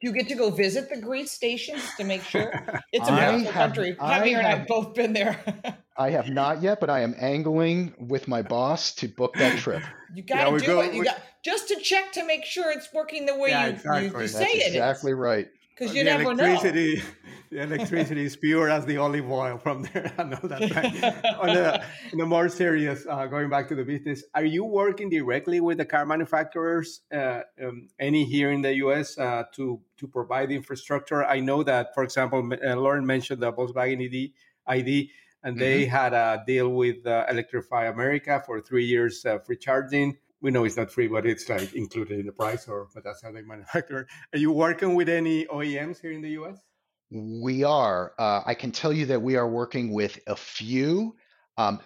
Do 0.00 0.08
you 0.08 0.12
get 0.14 0.28
to 0.28 0.34
go 0.34 0.48
visit 0.50 0.88
the 0.88 0.96
Greece 1.00 1.30
stations 1.30 1.82
to 1.98 2.04
make 2.04 2.22
sure 2.22 2.50
it's 2.92 3.08
a 3.08 3.12
I 3.12 3.30
beautiful 3.32 3.52
have- 3.52 3.74
country? 3.74 3.96
I 4.00 4.18
Javier 4.20 4.38
and 4.38 4.46
I 4.46 4.50
have- 4.50 4.58
have 4.60 4.66
both 4.66 4.94
been 4.94 5.12
there. 5.12 5.38
I 5.96 6.08
have 6.10 6.30
not 6.30 6.62
yet, 6.62 6.80
but 6.80 6.88
I 6.88 7.00
am 7.00 7.14
angling 7.18 7.92
with 7.98 8.26
my 8.26 8.40
boss 8.40 8.94
to 8.96 9.08
book 9.08 9.34
that 9.34 9.58
trip. 9.58 9.82
you 10.14 10.22
got 10.22 10.44
to 10.46 10.50
we 10.52 10.60
do 10.60 10.66
go- 10.66 10.80
it. 10.80 10.94
You 10.94 11.00
we- 11.00 11.04
got 11.04 11.20
just 11.44 11.68
to 11.68 11.76
check 11.76 12.12
to 12.12 12.24
make 12.24 12.44
sure 12.46 12.70
it's 12.70 12.88
working 12.94 13.26
the 13.26 13.36
way 13.36 13.50
Yeah, 13.50 13.66
you, 13.66 13.72
exactly. 13.72 14.06
you, 14.06 14.20
you 14.20 14.28
say 14.28 14.38
That's 14.44 14.54
it 14.54 14.66
exactly 14.68 15.12
right. 15.14 15.48
because 15.78 15.94
you 15.94 16.04
the 16.04 16.10
never 16.10 16.34
know. 16.34 16.56
Electricity, 17.50 17.66
the 17.66 17.74
electricity 17.74 18.24
is 18.24 18.36
pure 18.36 18.68
as 18.70 18.86
the 18.86 18.96
olive 18.96 19.30
oil 19.30 19.58
from 19.58 19.82
there. 19.82 20.12
I 20.18 20.24
know 20.24 20.40
that. 20.42 20.60
Right? 20.60 21.24
on, 21.40 21.50
a, 21.50 21.84
on 22.12 22.20
a 22.20 22.26
more 22.26 22.48
serious, 22.48 23.06
uh, 23.08 23.26
going 23.26 23.50
back 23.50 23.68
to 23.68 23.74
the 23.74 23.84
business, 23.84 24.24
are 24.34 24.44
you 24.44 24.64
working 24.64 25.10
directly 25.10 25.60
with 25.60 25.78
the 25.78 25.84
car 25.84 26.06
manufacturers, 26.06 27.02
uh, 27.12 27.40
um, 27.62 27.88
any 27.98 28.24
here 28.24 28.50
in 28.50 28.62
the 28.62 28.74
U.S. 28.76 29.18
Uh, 29.18 29.44
to 29.54 29.80
to 29.98 30.06
provide 30.06 30.48
the 30.48 30.56
infrastructure? 30.56 31.24
I 31.24 31.40
know 31.40 31.62
that, 31.62 31.94
for 31.94 32.02
example, 32.02 32.48
uh, 32.52 32.76
Lauren 32.76 33.06
mentioned 33.06 33.42
the 33.42 33.52
Volkswagen 33.52 34.02
ID, 34.04 34.34
ID 34.66 35.10
and 35.42 35.58
they 35.58 35.86
had 35.86 36.12
a 36.12 36.42
deal 36.46 36.68
with 36.68 37.06
uh, 37.06 37.24
Electrify 37.28 37.86
America 37.86 38.42
for 38.44 38.60
three 38.60 38.84
years 38.84 39.24
uh, 39.24 39.38
free 39.38 39.56
charging. 39.56 40.18
We 40.42 40.50
know 40.50 40.64
it's 40.64 40.76
not 40.76 40.90
free, 40.90 41.08
but 41.08 41.26
it's 41.26 41.48
like 41.48 41.74
included 41.74 42.20
in 42.20 42.26
the 42.26 42.32
price, 42.32 42.66
or 42.66 42.88
but 42.94 43.04
that's 43.04 43.22
how 43.22 43.32
they 43.32 43.42
manufacture. 43.42 44.06
Are 44.32 44.38
you 44.38 44.52
working 44.52 44.94
with 44.94 45.08
any 45.08 45.46
OEMs 45.46 46.00
here 46.00 46.12
in 46.12 46.22
the 46.22 46.30
U.S.? 46.30 46.58
We 47.11 47.64
are. 47.64 48.12
Uh, 48.18 48.42
I 48.46 48.55
can 48.55 48.70
tell 48.73 48.92
you 48.92 49.07
that 49.07 49.23
we 49.23 49.37
are 49.37 49.49
working 49.49 49.92
with 49.92 50.20
a 50.27 50.37
few. 50.37 51.16
Um, 51.57 51.81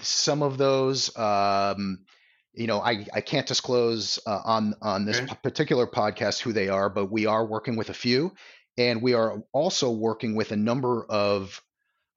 some 0.00 0.42
of 0.42 0.58
those, 0.58 1.16
um, 1.16 2.04
you 2.52 2.66
know, 2.66 2.80
I, 2.80 3.06
I 3.14 3.20
can't 3.22 3.46
disclose 3.46 4.18
uh, 4.26 4.40
on 4.44 4.74
on 4.82 5.04
this 5.06 5.20
Okay. 5.20 5.32
particular 5.42 5.86
podcast 5.86 6.40
who 6.40 6.52
they 6.52 6.68
are, 6.68 6.90
but 6.90 7.06
we 7.06 7.26
are 7.26 7.46
working 7.46 7.76
with 7.76 7.90
a 7.90 7.94
few. 7.94 8.34
and 8.78 9.02
we 9.02 9.14
are 9.14 9.42
also 9.52 9.90
working 9.90 10.36
with 10.36 10.52
a 10.52 10.56
number 10.56 11.04
of 11.06 11.62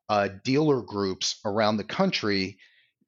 uh, 0.09 0.29
dealer 0.43 0.81
groups 0.81 1.39
around 1.45 1.77
the 1.77 1.83
country 1.83 2.57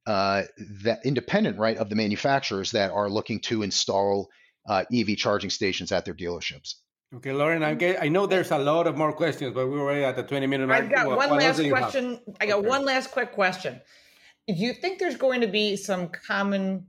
uh, 0.07 0.43
that 0.83 1.05
independent 1.05 1.59
right 1.59 1.77
of 1.77 1.89
the 1.89 1.95
manufacturers 1.95 2.71
that 2.71 2.91
are 2.91 3.09
looking 3.09 3.39
to 3.41 3.63
install 3.63 4.29
uh, 4.67 4.85
EV 4.93 5.17
charging 5.17 5.49
stations 5.49 5.91
at 5.91 6.05
their 6.05 6.13
dealerships. 6.15 6.75
Okay, 7.15 7.31
Lauren, 7.31 7.61
I, 7.61 7.75
get, 7.75 8.01
I 8.01 8.07
know 8.07 8.25
there's 8.25 8.49
a 8.49 8.57
lot 8.57 8.87
of 8.87 8.97
more 8.97 9.13
questions, 9.13 9.53
but 9.53 9.67
we're 9.69 9.79
already 9.81 10.03
at 10.03 10.15
the 10.15 10.23
20 10.23 10.47
minute 10.47 10.67
mark. 10.67 10.83
I've 10.83 10.89
got 10.91 11.07
What- 11.07 11.17
one 11.17 11.29
what 11.29 11.39
last 11.39 11.57
do 11.57 11.63
you 11.65 11.75
have? 11.75 11.83
question. 11.83 12.19
I 12.41 12.47
got 12.47 12.59
Okay. 12.59 12.67
one 12.67 12.85
last 12.85 13.11
quick 13.11 13.31
question. 13.33 13.79
Do 14.47 14.53
you 14.55 14.73
think 14.73 14.99
there's 14.99 15.15
going 15.15 15.41
to 15.41 15.47
be 15.47 15.75
some 15.75 16.09
common 16.09 16.87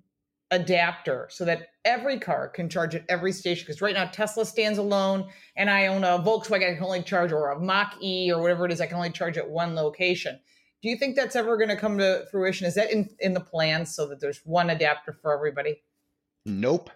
adapter 0.51 1.29
so 1.31 1.45
that 1.45 1.69
every 1.85 2.19
car 2.19 2.49
can 2.49 2.71
charge 2.71 2.95
at 2.95 3.05
every 3.11 3.33
station? 3.33 3.65
Because 3.67 3.83
right 3.83 3.93
now 3.95 4.07
Tesla 4.07 4.47
stands 4.47 4.79
alone, 4.79 5.31
and 5.57 5.69
I 5.69 5.89
own 5.89 6.05
a 6.05 6.19
Volkswagen 6.19 6.71
I 6.71 6.75
can 6.75 6.85
only 6.85 7.03
charge, 7.03 7.31
or 7.31 7.51
a 7.51 7.61
Mach 7.61 7.95
E, 8.03 8.33
or 8.33 8.41
whatever 8.41 8.65
it 8.65 8.73
is, 8.73 8.81
I 8.81 8.87
can 8.87 8.97
only 8.97 9.11
charge 9.11 9.37
at 9.37 9.49
one 9.49 9.75
location. 9.75 10.41
Do 10.83 10.89
you 10.89 10.97
think 10.97 11.17
that's 11.17 11.37
ever 11.37 11.57
going 11.59 11.69
to 11.69 11.77
come 11.77 11.99
to 11.99 12.27
fruition? 12.31 12.67
Is 12.67 12.75
that 12.77 12.91
in, 12.91 13.11
in 13.21 13.35
the 13.35 13.41
plans 13.41 13.95
so 13.95 14.07
that 14.09 14.21
there's 14.21 14.41
one 14.45 14.71
adapter 14.71 15.13
for 15.13 15.35
everybody? 15.35 15.83
Nope. 16.47 16.91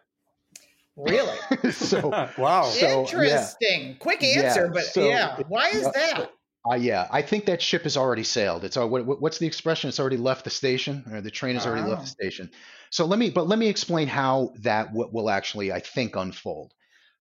Really? 0.98 1.38
so 1.72 2.10
wow. 2.38 2.64
So, 2.64 2.86
yeah. 2.86 2.98
Interesting. 3.00 3.96
Quick 3.98 4.18
Yeah, 4.22 4.40
answer, 4.42 4.68
but 4.72 4.84
so- 4.84 5.08
yeah. 5.08 5.38
Why 5.48 5.68
is 5.68 5.82
Yeah, 5.84 5.90
that? 5.94 6.30
Uh, 6.70 6.74
yeah, 6.74 7.06
I 7.10 7.22
think 7.22 7.46
that 7.46 7.62
ship 7.62 7.84
has 7.84 7.96
already 7.96 8.24
sailed. 8.24 8.64
It's 8.64 8.76
al- 8.76 8.88
what, 8.90 9.06
what- 9.06 9.22
what's 9.22 9.38
the 9.38 9.46
expression? 9.46 9.88
It's 9.88 10.00
already 10.00 10.16
left 10.16 10.44
the 10.44 10.50
station, 10.50 11.04
or 11.10 11.20
the 11.20 11.30
train 11.30 11.54
has 11.54 11.66
already 11.66 11.82
left 11.88 12.00
Oh. 12.00 12.04
the 12.04 12.10
station. 12.10 12.50
So 12.90 13.06
let 13.06 13.18
me, 13.18 13.30
but 13.30 13.46
let 13.46 13.58
me 13.58 13.68
explain 13.68 14.08
how 14.08 14.52
that 14.60 14.88
w- 14.88 15.08
will 15.12 15.30
actually, 15.30 15.72
I 15.72 15.80
think, 15.80 16.16
unfold. 16.16 16.74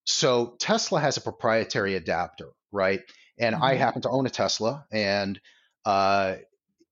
So 0.05 0.55
Tesla 0.59 0.99
has 0.99 1.17
a 1.17 1.21
proprietary 1.21 1.95
adapter, 1.95 2.49
right? 2.71 3.01
And 3.37 3.55
I 3.55 3.75
Mhm. 3.75 3.77
happen 3.77 4.01
to 4.03 4.09
own 4.09 4.25
a 4.25 4.29
Tesla, 4.29 4.85
and 4.91 5.39
uh, 5.85 6.35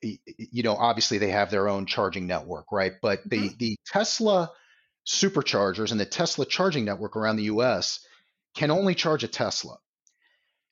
y- 0.03 0.19
y- 0.27 0.33
you 0.37 0.63
know, 0.63 0.75
obviously 0.75 1.17
they 1.17 1.31
have 1.31 1.49
their 1.51 1.67
own 1.67 1.85
charging 1.87 2.27
network, 2.27 2.71
right? 2.71 2.93
But 3.01 3.21
the 3.25 3.49
the 3.57 3.75
Tesla 3.85 4.51
superchargers 5.07 5.91
and 5.91 5.99
the 5.99 6.05
Tesla 6.05 6.45
charging 6.45 6.85
network 6.85 7.15
around 7.15 7.37
the 7.37 7.43
U.S. 7.43 7.99
can 8.55 8.71
only 8.71 8.95
charge 8.95 9.23
a 9.23 9.27
Tesla. 9.27 9.77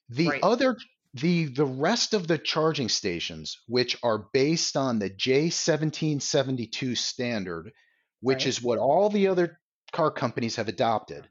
The 0.09 0.27
Right. 0.27 0.41
other 0.41 0.77
the 1.13 1.45
the 1.45 1.65
rest 1.65 2.13
of 2.13 2.27
the 2.27 2.37
charging 2.37 2.89
stations, 2.89 3.59
which 3.67 3.97
are 4.03 4.29
based 4.33 4.75
on 4.77 4.99
the 4.99 5.09
J1772 5.09 6.97
standard, 6.97 7.71
which 8.21 8.45
Right. 8.45 8.47
is 8.47 8.61
what 8.61 8.79
all 8.79 9.09
the 9.09 9.27
other 9.27 9.59
car 9.91 10.11
companies 10.11 10.55
have 10.55 10.67
adopted, 10.67 11.29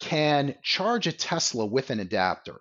can 0.00 0.56
charge 0.62 1.06
a 1.06 1.12
Tesla 1.12 1.66
with 1.66 1.90
an 1.90 2.00
adapter. 2.00 2.60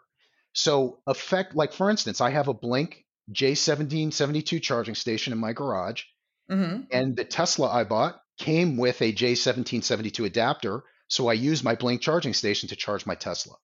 So 0.53 1.01
effect 1.07 1.55
like 1.55 1.73
for 1.73 1.89
instance, 1.89 2.21
I 2.21 2.29
have 2.29 2.47
a 2.47 2.53
Blink 2.53 3.05
J1772 3.31 4.61
charging 4.61 4.95
station 4.95 5.33
in 5.33 5.39
my 5.39 5.53
garage, 5.53 6.03
hmm 6.49 6.81
and 6.91 7.15
the 7.15 7.25
Tesla 7.25 7.69
I 7.69 7.83
bought 7.85 8.21
came 8.37 8.77
with 8.77 9.01
a 9.01 9.13
J1772 9.13 10.25
adapter, 10.25 10.83
so 11.07 11.27
I 11.27 11.33
use 11.33 11.63
my 11.63 11.75
Blink 11.75 12.01
charging 12.01 12.33
station 12.33 12.69
to 12.69 12.75
charge 12.75 13.05
my 13.05 13.15
Tesla. 13.15 13.55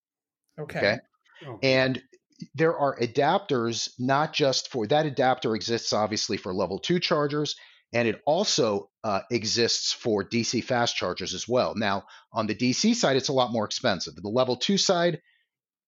Okay. 0.60 0.80
Okay. 0.80 0.98
Okay. 1.48 1.74
And 1.74 2.02
there 2.54 2.78
are 2.78 2.98
adapters 3.00 3.90
not 4.00 4.34
just 4.34 4.72
for 4.72 4.88
that 4.88 5.06
adapter 5.06 5.56
exists 5.56 5.92
obviously 5.94 6.38
for 6.38 6.54
level 6.54 6.80
two 6.80 7.00
chargers, 7.00 7.56
and 7.94 8.08
it 8.08 8.22
also 8.26 8.90
uh, 9.04 9.22
exists 9.32 9.92
for 9.94 10.24
DC 10.24 10.64
fast 10.64 10.96
chargers 10.96 11.34
as 11.34 11.48
well. 11.48 11.74
Now, 11.76 12.04
on 12.32 12.48
the 12.48 12.56
DC 12.56 12.96
side, 12.96 13.18
it's 13.18 13.30
a 13.30 13.34
lot 13.34 13.52
more 13.52 13.66
expensive. 13.66 14.16
The 14.16 14.30
level 14.30 14.56
two 14.56 14.78
side, 14.78 15.22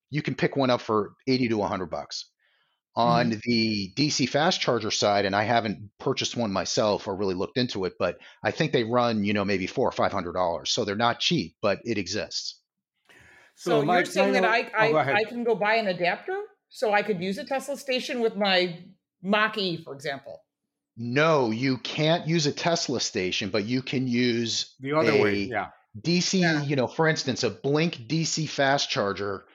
you 0.10 0.22
can 0.22 0.36
pick 0.36 0.56
one 0.56 0.70
up 0.70 0.82
for 0.82 1.14
80 1.28 1.50
to 1.50 1.58
100 1.58 1.86
bucks. 1.88 2.31
On 2.94 3.32
mm-hmm. 3.32 3.40
the 3.46 3.94
DC 3.96 4.28
fast 4.28 4.60
charger 4.60 4.92
side, 4.92 5.24
and 5.26 5.34
I 5.34 5.44
haven't 5.44 5.92
purchased 5.98 6.36
one 6.36 6.52
myself 6.52 7.08
or 7.08 7.16
really 7.16 7.36
looked 7.36 7.58
into 7.58 7.86
it, 7.86 7.94
but 7.98 8.18
I 8.44 8.52
think 8.52 8.74
they 8.74 8.84
run, 8.84 9.24
you 9.24 9.32
know, 9.32 9.46
maybe 9.46 9.66
four 9.66 9.88
or 9.88 9.94
five 9.94 10.12
hundred 10.12 10.34
dollars. 10.34 10.72
So 10.72 10.84
they're 10.84 10.98
not 10.98 11.22
cheap, 11.22 11.56
but 11.62 11.80
it 11.86 11.98
exists. 11.98 12.60
So, 13.56 13.84
my 13.84 13.98
you're 13.98 14.06
saying 14.06 14.34
that 14.34 14.44
final- 14.44 14.76
I 14.76 14.92
oh, 14.92 14.98
I, 14.98 15.24
can 15.24 15.44
go 15.44 15.56
buy 15.56 15.76
an 15.76 15.88
adapter 15.88 16.38
so 16.70 16.94
I 16.94 17.02
could 17.02 17.22
use 17.22 17.38
a 17.38 17.46
Tesla 17.46 17.78
station 17.78 18.20
with 18.20 18.36
my 18.36 18.80
Mach 19.22 19.58
E, 19.58 19.78
for 19.84 19.94
example. 19.94 20.42
No, 20.98 21.52
you 21.52 21.78
can't 21.78 22.28
use 22.28 22.46
a 22.48 22.52
Tesla 22.52 23.00
station, 23.00 23.50
but 23.50 23.66
you 23.66 23.82
can 23.82 24.08
use 24.08 24.76
the 24.80 24.94
other 24.94 25.22
way, 25.22 25.44
yeah. 25.44 25.68
DC, 26.00 26.40
Yeah. 26.40 26.64
you 26.64 26.76
know, 26.76 26.88
for 26.88 27.08
instance, 27.08 27.44
a 27.44 27.50
Blink 27.50 28.08
DC 28.08 28.48
fast 28.48 28.90
charger. 28.90 29.46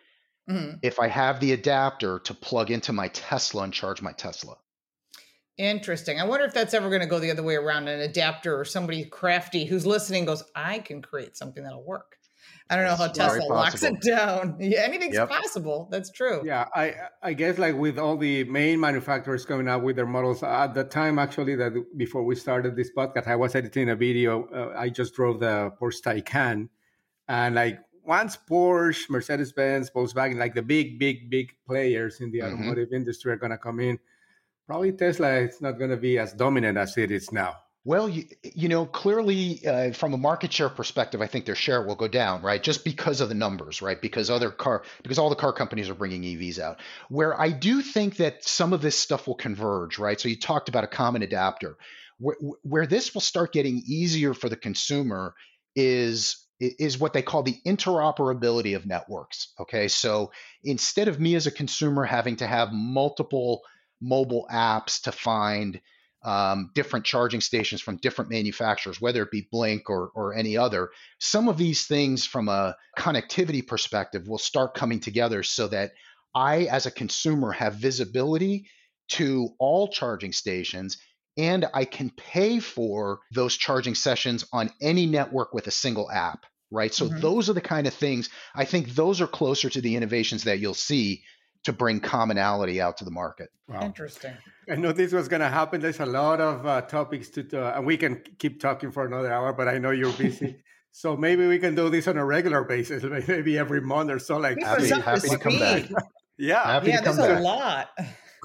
Mhm. 0.48 0.78
If 0.82 0.98
I 1.00 1.08
have 1.08 1.40
the 1.40 1.52
adapter 1.52 2.18
to 2.20 2.34
plug 2.34 2.70
into 2.70 2.92
my 2.92 3.08
Tesla 3.08 3.62
and 3.64 3.72
charge 3.72 4.00
my 4.02 4.12
Tesla. 4.12 4.56
Interesting. 5.58 6.20
I 6.20 6.24
wonder 6.24 6.44
if 6.44 6.52
that's 6.52 6.74
ever 6.74 6.88
going 6.90 7.00
to 7.00 7.06
go 7.06 7.18
the 7.18 7.30
other 7.30 7.42
way 7.42 7.54
around. 7.56 7.88
An 7.88 8.00
adapter 8.00 8.58
or 8.58 8.64
somebody 8.64 9.04
crafty 9.06 9.64
who's 9.64 9.86
listening 9.86 10.26
goes, 10.26 10.44
I 10.54 10.80
can 10.80 11.00
create 11.00 11.36
something 11.36 11.62
that'll 11.64 11.84
work. 11.84 12.16
I 12.68 12.76
don't 12.76 12.84
know 12.84 12.94
how 12.94 13.04
It's 13.06 13.18
very 13.18 13.40
Tesla 13.40 13.54
locks 13.54 13.82
it 13.82 14.00
down. 14.02 14.56
Yeah, 14.60 14.80
anything's 14.82 15.14
Yep. 15.14 15.28
possible. 15.30 15.88
That's 15.90 16.10
true. 16.10 16.42
Yeah, 16.44 16.68
I 16.74 16.94
I 17.22 17.32
guess 17.32 17.58
like 17.58 17.74
with 17.74 17.98
all 17.98 18.16
the 18.16 18.44
main 18.44 18.78
manufacturers 18.80 19.46
coming 19.46 19.66
out 19.68 19.82
with 19.82 19.96
their 19.96 20.06
models 20.06 20.42
at 20.42 20.74
the 20.74 20.84
time 20.84 21.18
actually 21.18 21.56
that 21.56 21.72
before 21.96 22.22
we 22.24 22.34
started 22.36 22.76
this 22.76 22.90
podcast, 22.96 23.26
I 23.26 23.36
was 23.36 23.54
editing 23.54 23.88
a 23.88 23.96
video. 23.96 24.46
Uh, 24.48 24.74
I 24.78 24.90
just 24.90 25.14
drove 25.14 25.40
the 25.40 25.72
Porsche 25.80 26.02
Taycan, 26.02 26.68
and 27.28 27.54
like 27.54 27.78
once 28.06 28.36
Porsche, 28.36 29.10
Mercedes 29.10 29.52
Benz, 29.52 29.90
Volkswagen, 29.90 30.36
like 30.36 30.54
the 30.54 30.62
big, 30.62 30.98
big, 30.98 31.28
big 31.28 31.52
players 31.66 32.20
in 32.20 32.30
the 32.30 32.38
Mhm. 32.38 32.52
automotive 32.52 32.92
industry 32.92 33.32
are 33.32 33.36
gonna 33.36 33.58
come 33.58 33.80
in. 33.80 33.98
Probably 34.66 34.92
Tesla 34.92 35.34
is 35.40 35.60
not 35.60 35.78
gonna 35.78 35.96
be 35.96 36.18
as 36.18 36.32
dominant 36.32 36.78
as 36.78 36.96
it 36.96 37.10
is 37.10 37.32
now. 37.32 37.56
Well, 37.84 38.08
you, 38.08 38.24
you 38.42 38.68
know, 38.68 38.84
clearly 38.84 39.64
uh, 39.64 39.92
from 39.92 40.12
a 40.12 40.16
market 40.16 40.52
share 40.52 40.68
perspective, 40.68 41.22
I 41.22 41.28
think 41.28 41.44
their 41.44 41.54
share 41.54 41.82
will 41.82 41.94
go 41.94 42.08
down, 42.08 42.42
right? 42.42 42.60
Just 42.60 42.84
because 42.84 43.20
of 43.20 43.28
the 43.28 43.36
numbers, 43.36 43.80
right? 43.80 44.02
Because 44.02 44.28
other 44.28 44.50
car, 44.50 44.82
because 45.04 45.20
all 45.20 45.30
the 45.30 45.36
car 45.36 45.52
companies 45.52 45.88
are 45.88 45.94
bringing 45.94 46.24
EVs 46.24 46.58
out. 46.58 46.80
Where 47.10 47.40
I 47.40 47.50
do 47.50 47.82
think 47.82 48.16
that 48.16 48.42
some 48.42 48.72
of 48.72 48.82
this 48.82 48.98
stuff 48.98 49.28
will 49.28 49.36
converge, 49.36 50.00
right? 50.00 50.20
So 50.20 50.28
you 50.28 50.34
talked 50.36 50.68
about 50.68 50.82
a 50.82 50.88
common 50.88 51.22
adapter. 51.22 51.76
Where, 52.18 52.36
where 52.62 52.86
this 52.88 53.14
will 53.14 53.20
start 53.20 53.52
getting 53.52 53.82
easier 53.86 54.34
for 54.34 54.48
the 54.48 54.56
consumer 54.56 55.34
is 55.76 56.45
is 56.60 56.98
what 56.98 57.12
they 57.12 57.22
call 57.22 57.42
the 57.42 57.58
interoperability 57.66 58.76
of 58.76 58.86
networks. 58.86 59.52
Okay, 59.60 59.88
so 59.88 60.32
instead 60.64 61.08
of 61.08 61.20
me 61.20 61.34
as 61.34 61.46
a 61.46 61.50
consumer 61.50 62.04
having 62.04 62.36
to 62.36 62.46
have 62.46 62.72
multiple 62.72 63.62
mobile 64.00 64.46
apps 64.50 65.02
to 65.02 65.12
find 65.12 65.80
um, 66.26 66.70
different 66.74 67.06
charging 67.06 67.40
stations 67.40 67.80
from 67.80 67.98
different 67.98 68.30
manufacturers, 68.30 69.00
whether 69.00 69.22
it 69.22 69.30
be 69.30 69.48
Blink 69.50 69.88
or, 69.88 70.10
or 70.14 70.34
any 70.34 70.56
other. 70.56 70.90
Some 71.20 71.48
of 71.48 71.56
these 71.56 71.86
things, 71.86 72.26
from 72.26 72.48
a 72.48 72.74
connectivity 72.98 73.64
perspective, 73.64 74.26
will 74.26 74.38
start 74.38 74.74
coming 74.74 74.98
together 74.98 75.44
so 75.44 75.68
that 75.68 75.92
I, 76.34 76.64
as 76.64 76.86
a 76.86 76.90
consumer, 76.90 77.52
have 77.52 77.74
visibility 77.74 78.68
to 79.10 79.50
all 79.60 79.88
charging 79.88 80.32
stations 80.32 80.98
and 81.36 81.66
I 81.74 81.84
can 81.84 82.10
pay 82.10 82.60
for 82.60 83.20
those 83.32 83.56
charging 83.56 83.94
sessions 83.94 84.44
on 84.52 84.70
any 84.80 85.06
network 85.06 85.52
with 85.54 85.66
a 85.66 85.70
single 85.70 86.10
app, 86.10 86.46
right? 86.70 86.92
So, 86.94 87.08
Mhm. 87.08 87.20
those 87.20 87.48
are 87.50 87.52
the 87.52 87.60
kind 87.60 87.86
of 87.86 87.94
things 87.94 88.28
I 88.54 88.64
think 88.64 88.94
those 88.94 89.20
are 89.20 89.26
closer 89.26 89.68
to 89.70 89.80
the 89.80 89.96
innovations 89.96 90.44
that 90.44 90.58
you'll 90.58 90.74
see 90.74 91.22
to 91.64 91.72
bring 91.72 91.98
commonality 92.00 92.80
out 92.80 92.96
to 92.98 93.04
the 93.04 93.10
market. 93.10 93.48
Wow. 93.68 93.80
Interesting. 93.82 94.36
I 94.70 94.76
know 94.76 94.92
this 94.92 95.12
was 95.12 95.26
going 95.28 95.40
to 95.40 95.48
happen. 95.48 95.80
There's 95.80 95.98
a 96.00 96.06
lot 96.06 96.40
of 96.40 96.64
uh, 96.66 96.82
topics 96.82 97.28
to, 97.30 97.42
to 97.44 97.76
and 97.76 97.84
we 97.84 97.96
can 97.96 98.22
keep 98.38 98.60
talking 98.60 98.92
for 98.92 99.04
another 99.04 99.32
hour, 99.32 99.52
but 99.52 99.66
I 99.68 99.78
know 99.78 99.90
you're 99.90 100.12
busy. 100.12 100.62
so 100.92 101.16
maybe 101.16 101.46
we 101.48 101.58
can 101.58 101.74
do 101.74 101.90
this 101.90 102.06
on 102.06 102.16
a 102.16 102.24
regular 102.24 102.62
basis, 102.64 103.02
maybe 103.28 103.58
every 103.58 103.80
month 103.80 104.10
or 104.10 104.18
so. 104.20 104.36
Like, 104.38 104.56
Keep 104.58 104.66
Happy- 104.66 104.88
happy 104.90 105.28
to 105.28 105.38
come 105.38 105.58
back. 105.58 105.82
yeah, 106.38 106.64
Happy 106.64 106.88
Yeah, 106.88 106.98
to 106.98 107.04
come 107.04 107.16
there's 107.16 107.40
a 107.40 107.42
lot. 107.42 107.90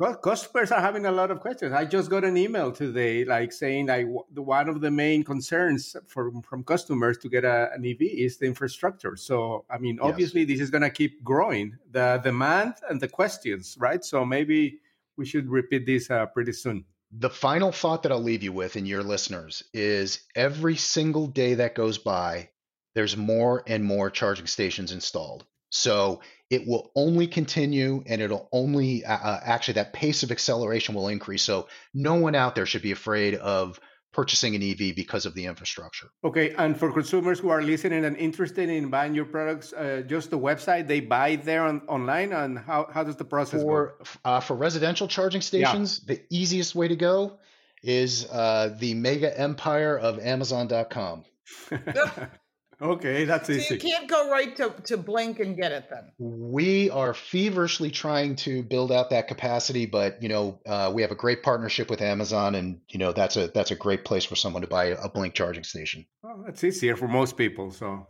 Cu- 0.01 0.17
customers 0.17 0.71
are 0.71 0.81
having 0.81 1.05
a 1.05 1.11
lot 1.11 1.31
of 1.31 1.39
questions. 1.39 1.73
I 1.73 1.85
just 1.85 2.09
got 2.09 2.23
an 2.23 2.37
email 2.37 2.71
today, 2.71 3.23
like 3.25 3.51
saying 3.51 3.87
like 3.87 4.07
the 4.33 4.41
one 4.41 4.67
of 4.69 4.81
the 4.81 4.91
main 4.91 5.23
concerns 5.23 5.95
from 6.07 6.41
from 6.41 6.63
customers 6.63 7.17
to 7.19 7.29
get 7.29 7.43
a, 7.45 7.71
an 7.73 7.85
EV 7.85 8.01
is 8.01 8.37
the 8.37 8.45
infrastructure. 8.45 9.15
So 9.15 9.65
I 9.69 9.77
mean, 9.77 9.95
Yes. 10.01 10.09
obviously, 10.09 10.45
this 10.45 10.59
is 10.59 10.69
going 10.69 10.83
to 10.83 10.89
keep 10.89 11.23
growing 11.23 11.77
the 11.91 12.19
demand 12.23 12.73
and 12.89 12.99
the 12.99 13.07
questions, 13.07 13.75
right? 13.79 14.03
So 14.03 14.25
maybe 14.25 14.79
we 15.17 15.25
should 15.25 15.49
repeat 15.49 15.85
this 15.85 16.09
uh, 16.09 16.25
pretty 16.27 16.53
soon. 16.53 16.85
The 17.11 17.29
final 17.29 17.71
thought 17.73 18.03
that 18.03 18.11
I'll 18.11 18.23
leave 18.23 18.41
you 18.43 18.53
with 18.53 18.77
and 18.77 18.87
your 18.87 19.03
listeners 19.03 19.63
is 19.73 20.21
every 20.35 20.77
single 20.77 21.27
day 21.27 21.55
that 21.55 21.75
goes 21.75 21.97
by, 21.97 22.49
there's 22.95 23.17
more 23.17 23.63
and 23.67 23.83
more 23.83 24.09
charging 24.09 24.47
stations 24.47 24.93
installed. 24.93 25.45
So 25.71 26.21
it 26.51 26.67
will 26.67 26.91
only 26.95 27.27
continue 27.27 28.03
and 28.05 28.21
it'll 28.21 28.49
only 28.51 29.05
uh, 29.05 29.13
uh, 29.13 29.39
actually 29.41 29.75
that 29.75 29.93
pace 29.93 30.21
of 30.21 30.31
acceleration 30.31 30.93
will 30.93 31.07
increase. 31.07 31.43
So 31.43 31.69
no 31.93 32.15
one 32.15 32.35
out 32.35 32.55
there 32.55 32.65
should 32.65 32.81
be 32.81 32.91
afraid 32.91 33.35
of 33.35 33.79
purchasing 34.11 34.53
an 34.55 34.61
EV 34.61 34.93
because 34.93 35.25
of 35.25 35.33
the 35.33 35.45
infrastructure. 35.45 36.07
Okay, 36.25 36.53
and 36.57 36.77
for 36.77 36.91
consumers 36.91 37.39
who 37.39 37.47
are 37.47 37.61
listening 37.61 38.03
and 38.03 38.17
interested 38.17 38.67
in 38.67 38.89
buying 38.89 39.15
your 39.15 39.23
products, 39.23 39.71
uh, 39.71 40.03
just 40.05 40.29
the 40.29 40.37
website 40.37 40.89
they 40.89 40.99
buy 40.99 41.37
there 41.37 41.63
on, 41.63 41.83
online, 41.87 42.33
and 42.33 42.59
how, 42.59 42.89
how 42.93 43.05
does 43.05 43.15
the 43.15 43.23
process 43.23 43.61
for, 43.61 43.95
go? 43.97 44.05
Uh, 44.25 44.39
for 44.41 44.57
residential 44.57 45.07
charging 45.07 45.39
stations, 45.39 46.01
yeah. 46.05 46.15
the 46.15 46.21
easiest 46.29 46.75
way 46.75 46.89
to 46.89 46.97
go 46.97 47.39
is 47.81 48.29
uh, 48.29 48.75
the 48.77 48.93
mega 48.93 49.39
empire 49.39 49.97
of 49.97 50.19
Amazon.com. 50.19 51.23
Okay, 52.81 53.25
that's 53.25 53.47
so 53.47 53.53
easy. 53.53 53.75
you 53.75 53.79
can't 53.79 54.09
go 54.09 54.29
right 54.29 54.55
to, 54.55 54.73
to 54.85 54.97
Blink 54.97 55.39
and 55.39 55.55
get 55.55 55.71
it 55.71 55.87
then. 55.89 56.11
We 56.17 56.89
are 56.89 57.13
feverishly 57.13 57.91
trying 57.91 58.35
to 58.37 58.63
build 58.63 58.91
out 58.91 59.11
that 59.11 59.27
capacity, 59.27 59.85
but 59.85 60.21
you 60.23 60.29
know 60.29 60.59
uh, 60.65 60.91
we 60.93 61.03
have 61.03 61.11
a 61.11 61.15
great 61.15 61.43
partnership 61.43 61.91
with 61.91 62.01
Amazon, 62.01 62.55
and 62.55 62.81
you 62.89 62.97
know 62.97 63.11
that's 63.11 63.37
a 63.37 63.47
that's 63.47 63.69
a 63.69 63.75
great 63.75 64.03
place 64.03 64.25
for 64.25 64.35
someone 64.35 64.63
to 64.63 64.67
buy 64.67 64.85
a 64.85 65.09
Blink 65.09 65.35
charging 65.35 65.63
station. 65.63 66.07
Well, 66.23 66.43
that's 66.43 66.63
easier 66.63 66.95
for 66.95 67.07
most 67.07 67.37
people. 67.37 67.69
So 67.71 68.07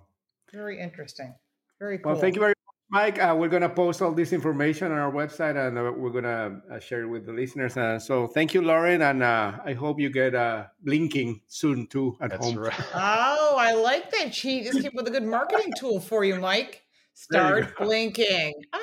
very 0.54 0.80
interesting. 0.80 1.36
Very 1.80 1.98
cool. 1.98 2.14
Well, 2.14 2.22
thank 2.22 2.36
you 2.36 2.42
very 2.42 2.54
Mike, 2.92 3.22
uh, 3.22 3.34
we're 3.38 3.48
going 3.48 3.62
to 3.62 3.70
post 3.70 4.02
all 4.02 4.12
this 4.12 4.34
information 4.34 4.92
on 4.92 4.98
our 4.98 5.12
website 5.12 5.56
and 5.56 5.78
uh, 5.78 5.94
we're 5.96 6.10
going 6.10 6.26
to 6.26 6.60
uh, 6.70 6.78
share 6.78 7.04
it 7.04 7.08
with 7.08 7.26
the 7.26 7.32
listeners. 7.32 7.78
Uh, 7.78 7.98
so 7.98 8.28
thank 8.28 8.54
you, 8.54 8.62
Lauren. 8.62 9.02
And 9.02 9.24
uh, 9.24 9.54
I 9.64 9.72
hope 9.72 9.98
you 9.98 10.10
get 10.10 10.36
uh, 10.36 10.66
blinking 10.84 11.40
soon 11.48 11.88
too 11.88 12.18
at 12.20 12.32
That's 12.32 12.46
home. 12.46 12.60
Right. 12.60 12.74
Oh, 12.94 13.56
I 13.58 13.74
like 13.74 14.12
that. 14.12 14.36
She 14.36 14.64
just 14.64 14.82
came 14.82 14.92
with 14.94 15.08
a 15.08 15.12
good 15.12 15.24
marketing 15.24 15.74
tool 15.78 16.00
for 16.00 16.26
you, 16.26 16.40
Mike. 16.40 16.84
Start 17.14 17.78
blinking. 17.78 18.54
Ah. 18.74 18.80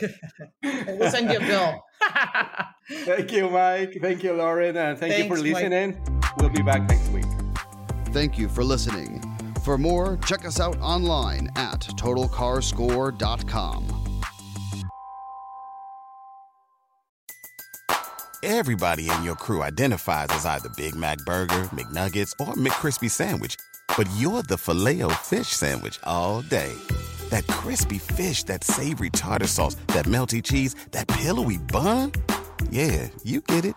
we'll 0.62 1.10
send 1.10 1.30
you 1.30 1.38
a 1.38 1.40
bill. 1.40 1.84
thank 3.04 3.32
you, 3.32 3.50
Mike. 3.50 3.98
Thank 4.00 4.22
you, 4.22 4.34
Lauren. 4.34 4.76
And 4.76 4.98
thank 4.98 5.14
Thanks, 5.14 5.28
you 5.28 5.36
for 5.36 5.42
listening. 5.42 6.00
Mike. 6.08 6.36
We'll 6.38 6.50
be 6.50 6.62
back 6.62 6.88
next 6.88 7.08
week. 7.08 7.24
Thank 8.12 8.38
you 8.38 8.48
for 8.48 8.62
listening. 8.62 9.31
For 9.62 9.78
more, 9.78 10.18
check 10.26 10.44
us 10.44 10.58
out 10.58 10.76
online 10.80 11.48
at 11.54 11.80
totalcarscore.com. 11.80 13.86
Everybody 18.42 19.08
in 19.08 19.22
your 19.22 19.36
crew 19.36 19.62
identifies 19.62 20.26
as 20.30 20.44
either 20.46 20.68
Big 20.70 20.96
Mac 20.96 21.18
Burger, 21.18 21.68
McNuggets, 21.70 22.32
or 22.40 22.54
McCrispy 22.54 23.08
Sandwich, 23.08 23.54
but 23.96 24.10
you're 24.16 24.42
the 24.42 24.58
filet 24.58 25.00
fish 25.22 25.46
Sandwich 25.46 26.00
all 26.02 26.42
day. 26.42 26.74
That 27.30 27.46
crispy 27.46 27.98
fish, 27.98 28.42
that 28.44 28.64
savory 28.64 29.10
tartar 29.10 29.46
sauce, 29.46 29.76
that 29.88 30.06
melty 30.06 30.42
cheese, 30.42 30.74
that 30.90 31.06
pillowy 31.06 31.58
bun. 31.58 32.10
Yeah, 32.70 33.08
you 33.22 33.42
get 33.42 33.64
it 33.64 33.76